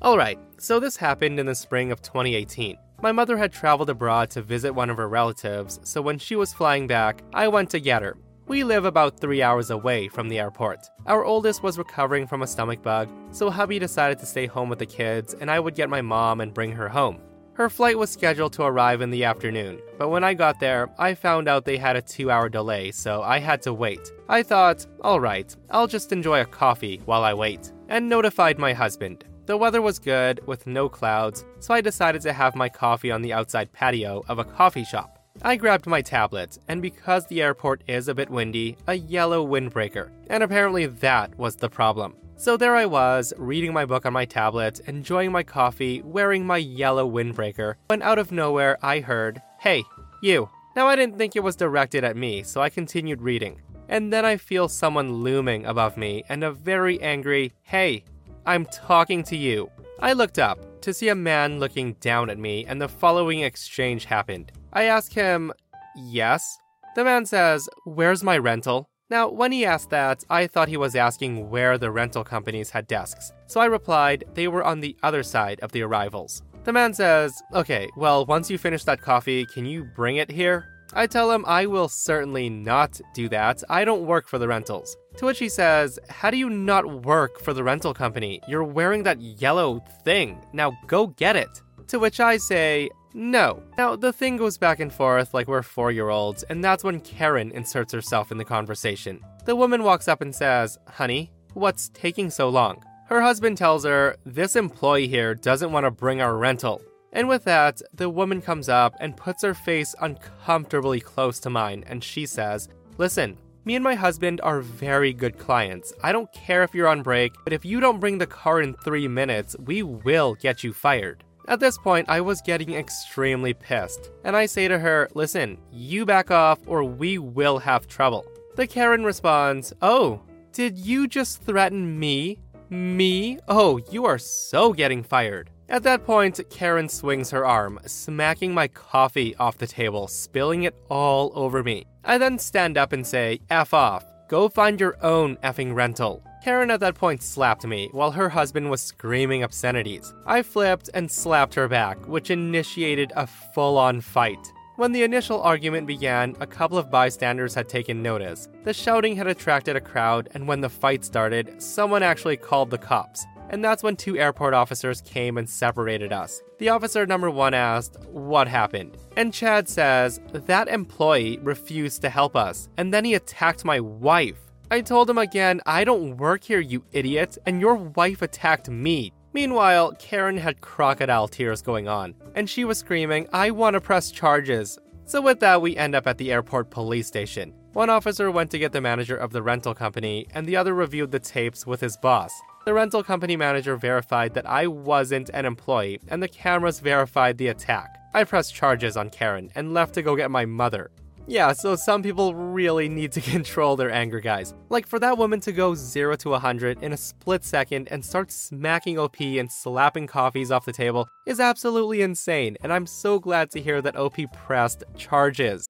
Alright, 0.00 0.38
so 0.56 0.80
this 0.80 0.96
happened 0.96 1.38
in 1.38 1.44
the 1.44 1.54
spring 1.54 1.92
of 1.92 2.00
2018. 2.00 2.78
My 3.02 3.12
mother 3.12 3.38
had 3.38 3.50
traveled 3.50 3.88
abroad 3.88 4.28
to 4.30 4.42
visit 4.42 4.74
one 4.74 4.90
of 4.90 4.98
her 4.98 5.08
relatives, 5.08 5.80
so 5.84 6.02
when 6.02 6.18
she 6.18 6.36
was 6.36 6.52
flying 6.52 6.86
back, 6.86 7.22
I 7.32 7.48
went 7.48 7.70
to 7.70 7.80
get 7.80 8.02
her. 8.02 8.18
We 8.46 8.62
live 8.62 8.84
about 8.84 9.18
three 9.18 9.42
hours 9.42 9.70
away 9.70 10.08
from 10.08 10.28
the 10.28 10.38
airport. 10.38 10.80
Our 11.06 11.24
oldest 11.24 11.62
was 11.62 11.78
recovering 11.78 12.26
from 12.26 12.42
a 12.42 12.46
stomach 12.46 12.82
bug, 12.82 13.08
so 13.30 13.48
hubby 13.48 13.78
decided 13.78 14.18
to 14.18 14.26
stay 14.26 14.46
home 14.46 14.68
with 14.68 14.80
the 14.80 14.86
kids, 14.86 15.32
and 15.32 15.50
I 15.50 15.60
would 15.60 15.74
get 15.74 15.88
my 15.88 16.02
mom 16.02 16.42
and 16.42 16.52
bring 16.52 16.72
her 16.72 16.90
home. 16.90 17.20
Her 17.54 17.70
flight 17.70 17.96
was 17.96 18.10
scheduled 18.10 18.52
to 18.54 18.64
arrive 18.64 19.00
in 19.00 19.10
the 19.10 19.24
afternoon, 19.24 19.80
but 19.98 20.10
when 20.10 20.24
I 20.24 20.34
got 20.34 20.60
there, 20.60 20.90
I 20.98 21.14
found 21.14 21.48
out 21.48 21.64
they 21.64 21.78
had 21.78 21.96
a 21.96 22.02
two 22.02 22.30
hour 22.30 22.50
delay, 22.50 22.90
so 22.90 23.22
I 23.22 23.38
had 23.38 23.62
to 23.62 23.72
wait. 23.72 24.12
I 24.28 24.42
thought, 24.42 24.86
alright, 25.02 25.56
I'll 25.70 25.86
just 25.86 26.12
enjoy 26.12 26.42
a 26.42 26.46
coffee 26.46 27.00
while 27.06 27.24
I 27.24 27.32
wait, 27.32 27.72
and 27.88 28.10
notified 28.10 28.58
my 28.58 28.74
husband. 28.74 29.24
The 29.50 29.56
weather 29.56 29.82
was 29.82 29.98
good, 29.98 30.46
with 30.46 30.68
no 30.68 30.88
clouds, 30.88 31.44
so 31.58 31.74
I 31.74 31.80
decided 31.80 32.22
to 32.22 32.32
have 32.32 32.54
my 32.54 32.68
coffee 32.68 33.10
on 33.10 33.20
the 33.20 33.32
outside 33.32 33.72
patio 33.72 34.22
of 34.28 34.38
a 34.38 34.44
coffee 34.44 34.84
shop. 34.84 35.18
I 35.42 35.56
grabbed 35.56 35.88
my 35.88 36.02
tablet, 36.02 36.56
and 36.68 36.80
because 36.80 37.26
the 37.26 37.42
airport 37.42 37.82
is 37.88 38.06
a 38.06 38.14
bit 38.14 38.30
windy, 38.30 38.76
a 38.86 38.94
yellow 38.94 39.44
windbreaker. 39.44 40.10
And 40.28 40.44
apparently 40.44 40.86
that 40.86 41.36
was 41.36 41.56
the 41.56 41.68
problem. 41.68 42.14
So 42.36 42.56
there 42.56 42.76
I 42.76 42.86
was, 42.86 43.32
reading 43.38 43.72
my 43.72 43.84
book 43.84 44.06
on 44.06 44.12
my 44.12 44.24
tablet, 44.24 44.78
enjoying 44.86 45.32
my 45.32 45.42
coffee, 45.42 46.00
wearing 46.02 46.46
my 46.46 46.58
yellow 46.58 47.10
windbreaker, 47.10 47.74
when 47.88 48.02
out 48.02 48.20
of 48.20 48.30
nowhere 48.30 48.78
I 48.84 49.00
heard, 49.00 49.42
Hey, 49.58 49.82
you. 50.22 50.48
Now 50.76 50.86
I 50.86 50.94
didn't 50.94 51.18
think 51.18 51.34
it 51.34 51.42
was 51.42 51.56
directed 51.56 52.04
at 52.04 52.16
me, 52.16 52.44
so 52.44 52.60
I 52.60 52.68
continued 52.68 53.20
reading. 53.20 53.60
And 53.88 54.12
then 54.12 54.24
I 54.24 54.36
feel 54.36 54.68
someone 54.68 55.24
looming 55.24 55.66
above 55.66 55.96
me 55.96 56.22
and 56.28 56.44
a 56.44 56.52
very 56.52 57.02
angry, 57.02 57.52
Hey, 57.64 58.04
I'm 58.46 58.66
talking 58.66 59.22
to 59.24 59.36
you. 59.36 59.70
I 59.98 60.12
looked 60.14 60.38
up 60.38 60.80
to 60.82 60.94
see 60.94 61.08
a 61.08 61.14
man 61.14 61.60
looking 61.60 61.94
down 62.00 62.30
at 62.30 62.38
me, 62.38 62.64
and 62.66 62.80
the 62.80 62.88
following 62.88 63.40
exchange 63.40 64.06
happened. 64.06 64.52
I 64.72 64.84
ask 64.84 65.12
him, 65.12 65.52
Yes? 65.96 66.58
The 66.96 67.04
man 67.04 67.26
says, 67.26 67.68
Where's 67.84 68.24
my 68.24 68.38
rental? 68.38 68.88
Now, 69.10 69.28
when 69.28 69.52
he 69.52 69.66
asked 69.66 69.90
that, 69.90 70.24
I 70.30 70.46
thought 70.46 70.68
he 70.68 70.76
was 70.76 70.94
asking 70.94 71.50
where 71.50 71.76
the 71.76 71.90
rental 71.90 72.22
companies 72.22 72.70
had 72.70 72.86
desks. 72.86 73.32
So 73.46 73.60
I 73.60 73.66
replied, 73.66 74.24
they 74.34 74.46
were 74.46 74.62
on 74.62 74.80
the 74.80 74.96
other 75.02 75.24
side 75.24 75.58
of 75.60 75.72
the 75.72 75.82
arrivals. 75.82 76.42
The 76.64 76.72
man 76.72 76.94
says, 76.94 77.42
Okay, 77.52 77.90
well, 77.96 78.24
once 78.24 78.50
you 78.50 78.56
finish 78.56 78.84
that 78.84 79.02
coffee, 79.02 79.44
can 79.46 79.66
you 79.66 79.84
bring 79.84 80.16
it 80.16 80.30
here? 80.30 80.66
I 80.92 81.06
tell 81.06 81.30
him 81.30 81.44
I 81.46 81.66
will 81.66 81.88
certainly 81.88 82.48
not 82.48 83.00
do 83.14 83.28
that. 83.28 83.62
I 83.68 83.84
don't 83.84 84.06
work 84.06 84.28
for 84.28 84.38
the 84.38 84.48
rentals. 84.48 84.96
To 85.20 85.26
which 85.26 85.38
he 85.38 85.50
says, 85.50 85.98
How 86.08 86.30
do 86.30 86.38
you 86.38 86.48
not 86.48 87.04
work 87.04 87.40
for 87.40 87.52
the 87.52 87.62
rental 87.62 87.92
company? 87.92 88.40
You're 88.48 88.64
wearing 88.64 89.02
that 89.02 89.20
yellow 89.20 89.84
thing. 90.02 90.42
Now 90.54 90.72
go 90.86 91.08
get 91.08 91.36
it. 91.36 91.60
To 91.88 91.98
which 91.98 92.20
I 92.20 92.38
say, 92.38 92.88
no. 93.12 93.62
Now, 93.76 93.96
the 93.96 94.14
thing 94.14 94.38
goes 94.38 94.56
back 94.56 94.80
and 94.80 94.90
forth 94.90 95.34
like 95.34 95.46
we're 95.46 95.60
four 95.60 95.92
year 95.92 96.08
olds, 96.08 96.42
and 96.44 96.64
that's 96.64 96.82
when 96.82 97.00
Karen 97.00 97.50
inserts 97.50 97.92
herself 97.92 98.32
in 98.32 98.38
the 98.38 98.46
conversation. 98.46 99.20
The 99.44 99.54
woman 99.54 99.82
walks 99.82 100.08
up 100.08 100.22
and 100.22 100.34
says, 100.34 100.78
Honey, 100.88 101.30
what's 101.52 101.90
taking 101.90 102.30
so 102.30 102.48
long? 102.48 102.82
Her 103.04 103.20
husband 103.20 103.58
tells 103.58 103.84
her, 103.84 104.16
This 104.24 104.56
employee 104.56 105.06
here 105.08 105.34
doesn't 105.34 105.70
want 105.70 105.84
to 105.84 105.90
bring 105.90 106.22
our 106.22 106.38
rental. 106.38 106.80
And 107.12 107.28
with 107.28 107.44
that, 107.44 107.82
the 107.92 108.08
woman 108.08 108.40
comes 108.40 108.70
up 108.70 108.94
and 109.00 109.18
puts 109.18 109.42
her 109.42 109.52
face 109.52 109.94
uncomfortably 110.00 111.00
close 111.00 111.38
to 111.40 111.50
mine, 111.50 111.84
and 111.86 112.02
she 112.02 112.24
says, 112.24 112.70
Listen, 112.96 113.36
me 113.64 113.74
and 113.74 113.84
my 113.84 113.94
husband 113.94 114.40
are 114.42 114.60
very 114.60 115.12
good 115.12 115.38
clients. 115.38 115.92
I 116.02 116.12
don't 116.12 116.32
care 116.32 116.62
if 116.62 116.74
you're 116.74 116.88
on 116.88 117.02
break, 117.02 117.34
but 117.44 117.52
if 117.52 117.64
you 117.64 117.78
don't 117.80 118.00
bring 118.00 118.18
the 118.18 118.26
car 118.26 118.62
in 118.62 118.74
three 118.74 119.06
minutes, 119.06 119.54
we 119.66 119.82
will 119.82 120.34
get 120.34 120.64
you 120.64 120.72
fired. 120.72 121.24
At 121.46 121.60
this 121.60 121.76
point, 121.76 122.08
I 122.08 122.20
was 122.20 122.40
getting 122.40 122.74
extremely 122.74 123.52
pissed, 123.52 124.10
and 124.24 124.36
I 124.36 124.46
say 124.46 124.68
to 124.68 124.78
her, 124.78 125.08
Listen, 125.14 125.58
you 125.70 126.06
back 126.06 126.30
off 126.30 126.60
or 126.66 126.84
we 126.84 127.18
will 127.18 127.58
have 127.58 127.86
trouble. 127.86 128.24
The 128.56 128.66
Karen 128.66 129.04
responds, 129.04 129.72
Oh, 129.82 130.22
did 130.52 130.78
you 130.78 131.06
just 131.06 131.42
threaten 131.42 131.98
me? 131.98 132.38
Me? 132.70 133.38
Oh, 133.48 133.78
you 133.90 134.04
are 134.04 134.18
so 134.18 134.72
getting 134.72 135.02
fired. 135.02 135.50
At 135.70 135.84
that 135.84 136.04
point, 136.04 136.40
Karen 136.50 136.88
swings 136.88 137.30
her 137.30 137.46
arm, 137.46 137.78
smacking 137.86 138.52
my 138.52 138.66
coffee 138.66 139.36
off 139.36 139.58
the 139.58 139.68
table, 139.68 140.08
spilling 140.08 140.64
it 140.64 140.74
all 140.88 141.30
over 141.36 141.62
me. 141.62 141.86
I 142.04 142.18
then 142.18 142.40
stand 142.40 142.76
up 142.76 142.92
and 142.92 143.06
say, 143.06 143.38
F 143.50 143.72
off. 143.72 144.04
Go 144.26 144.48
find 144.48 144.80
your 144.80 144.96
own 145.00 145.36
effing 145.44 145.72
rental. 145.72 146.24
Karen 146.42 146.72
at 146.72 146.80
that 146.80 146.96
point 146.96 147.22
slapped 147.22 147.64
me 147.64 147.88
while 147.92 148.10
her 148.10 148.28
husband 148.28 148.68
was 148.68 148.82
screaming 148.82 149.44
obscenities. 149.44 150.12
I 150.26 150.42
flipped 150.42 150.90
and 150.92 151.08
slapped 151.08 151.54
her 151.54 151.68
back, 151.68 152.08
which 152.08 152.30
initiated 152.32 153.12
a 153.14 153.28
full 153.28 153.78
on 153.78 154.00
fight. 154.00 154.52
When 154.74 154.90
the 154.90 155.04
initial 155.04 155.40
argument 155.40 155.86
began, 155.86 156.34
a 156.40 156.48
couple 156.48 156.78
of 156.78 156.90
bystanders 156.90 157.54
had 157.54 157.68
taken 157.68 158.02
notice. 158.02 158.48
The 158.64 158.74
shouting 158.74 159.14
had 159.14 159.28
attracted 159.28 159.76
a 159.76 159.80
crowd, 159.80 160.30
and 160.34 160.48
when 160.48 160.62
the 160.62 160.68
fight 160.68 161.04
started, 161.04 161.62
someone 161.62 162.02
actually 162.02 162.38
called 162.38 162.70
the 162.70 162.78
cops. 162.78 163.24
And 163.50 163.64
that's 163.64 163.82
when 163.82 163.96
two 163.96 164.16
airport 164.16 164.54
officers 164.54 165.02
came 165.02 165.36
and 165.36 165.48
separated 165.48 166.12
us. 166.12 166.40
The 166.58 166.70
officer 166.70 167.04
number 167.04 167.30
one 167.30 167.52
asked, 167.52 167.98
What 168.10 168.48
happened? 168.48 168.96
And 169.16 169.34
Chad 169.34 169.68
says, 169.68 170.20
That 170.32 170.68
employee 170.68 171.38
refused 171.42 172.00
to 172.02 172.08
help 172.08 172.36
us, 172.36 172.68
and 172.78 172.94
then 172.94 173.04
he 173.04 173.14
attacked 173.14 173.64
my 173.64 173.80
wife. 173.80 174.38
I 174.70 174.80
told 174.80 175.10
him 175.10 175.18
again, 175.18 175.60
I 175.66 175.82
don't 175.82 176.16
work 176.16 176.44
here, 176.44 176.60
you 176.60 176.84
idiot, 176.92 177.36
and 177.44 177.60
your 177.60 177.74
wife 177.74 178.22
attacked 178.22 178.70
me. 178.70 179.12
Meanwhile, 179.32 179.92
Karen 179.98 180.36
had 180.36 180.60
crocodile 180.60 181.26
tears 181.26 181.60
going 181.60 181.88
on, 181.88 182.14
and 182.36 182.48
she 182.48 182.64
was 182.64 182.78
screaming, 182.78 183.28
I 183.32 183.50
want 183.50 183.74
to 183.74 183.80
press 183.80 184.12
charges. 184.12 184.78
So, 185.06 185.20
with 185.20 185.40
that, 185.40 185.60
we 185.60 185.76
end 185.76 185.96
up 185.96 186.06
at 186.06 186.18
the 186.18 186.30
airport 186.30 186.70
police 186.70 187.08
station. 187.08 187.52
One 187.72 187.90
officer 187.90 188.30
went 188.30 188.50
to 188.52 188.58
get 188.58 188.70
the 188.70 188.80
manager 188.80 189.16
of 189.16 189.32
the 189.32 189.42
rental 189.42 189.74
company, 189.74 190.26
and 190.34 190.46
the 190.46 190.56
other 190.56 190.74
reviewed 190.74 191.10
the 191.10 191.18
tapes 191.18 191.66
with 191.66 191.80
his 191.80 191.96
boss. 191.96 192.32
The 192.66 192.74
rental 192.74 193.02
company 193.02 193.36
manager 193.36 193.74
verified 193.74 194.34
that 194.34 194.46
I 194.46 194.66
wasn't 194.66 195.30
an 195.32 195.46
employee, 195.46 195.98
and 196.08 196.22
the 196.22 196.28
cameras 196.28 196.80
verified 196.80 197.38
the 197.38 197.48
attack. 197.48 197.96
I 198.12 198.24
pressed 198.24 198.54
charges 198.54 198.98
on 198.98 199.08
Karen 199.08 199.50
and 199.54 199.72
left 199.72 199.94
to 199.94 200.02
go 200.02 200.14
get 200.14 200.30
my 200.30 200.44
mother. 200.44 200.90
Yeah, 201.26 201.52
so 201.52 201.74
some 201.74 202.02
people 202.02 202.34
really 202.34 202.88
need 202.88 203.12
to 203.12 203.20
control 203.32 203.76
their 203.76 203.90
anger, 203.90 204.20
guys. 204.20 204.52
Like 204.68 204.86
for 204.86 204.98
that 204.98 205.16
woman 205.16 205.40
to 205.40 205.52
go 205.52 205.74
0 205.74 206.16
to 206.16 206.30
100 206.30 206.82
in 206.82 206.92
a 206.92 206.98
split 206.98 207.44
second 207.44 207.88
and 207.90 208.04
start 208.04 208.30
smacking 208.30 208.98
OP 208.98 209.20
and 209.20 209.50
slapping 209.50 210.06
coffees 210.06 210.50
off 210.50 210.66
the 210.66 210.72
table 210.72 211.08
is 211.26 211.40
absolutely 211.40 212.02
insane, 212.02 212.58
and 212.62 212.72
I'm 212.74 212.86
so 212.86 213.18
glad 213.18 213.50
to 213.52 213.60
hear 213.62 213.80
that 213.80 213.96
OP 213.96 214.18
pressed 214.34 214.84
charges. 214.96 215.69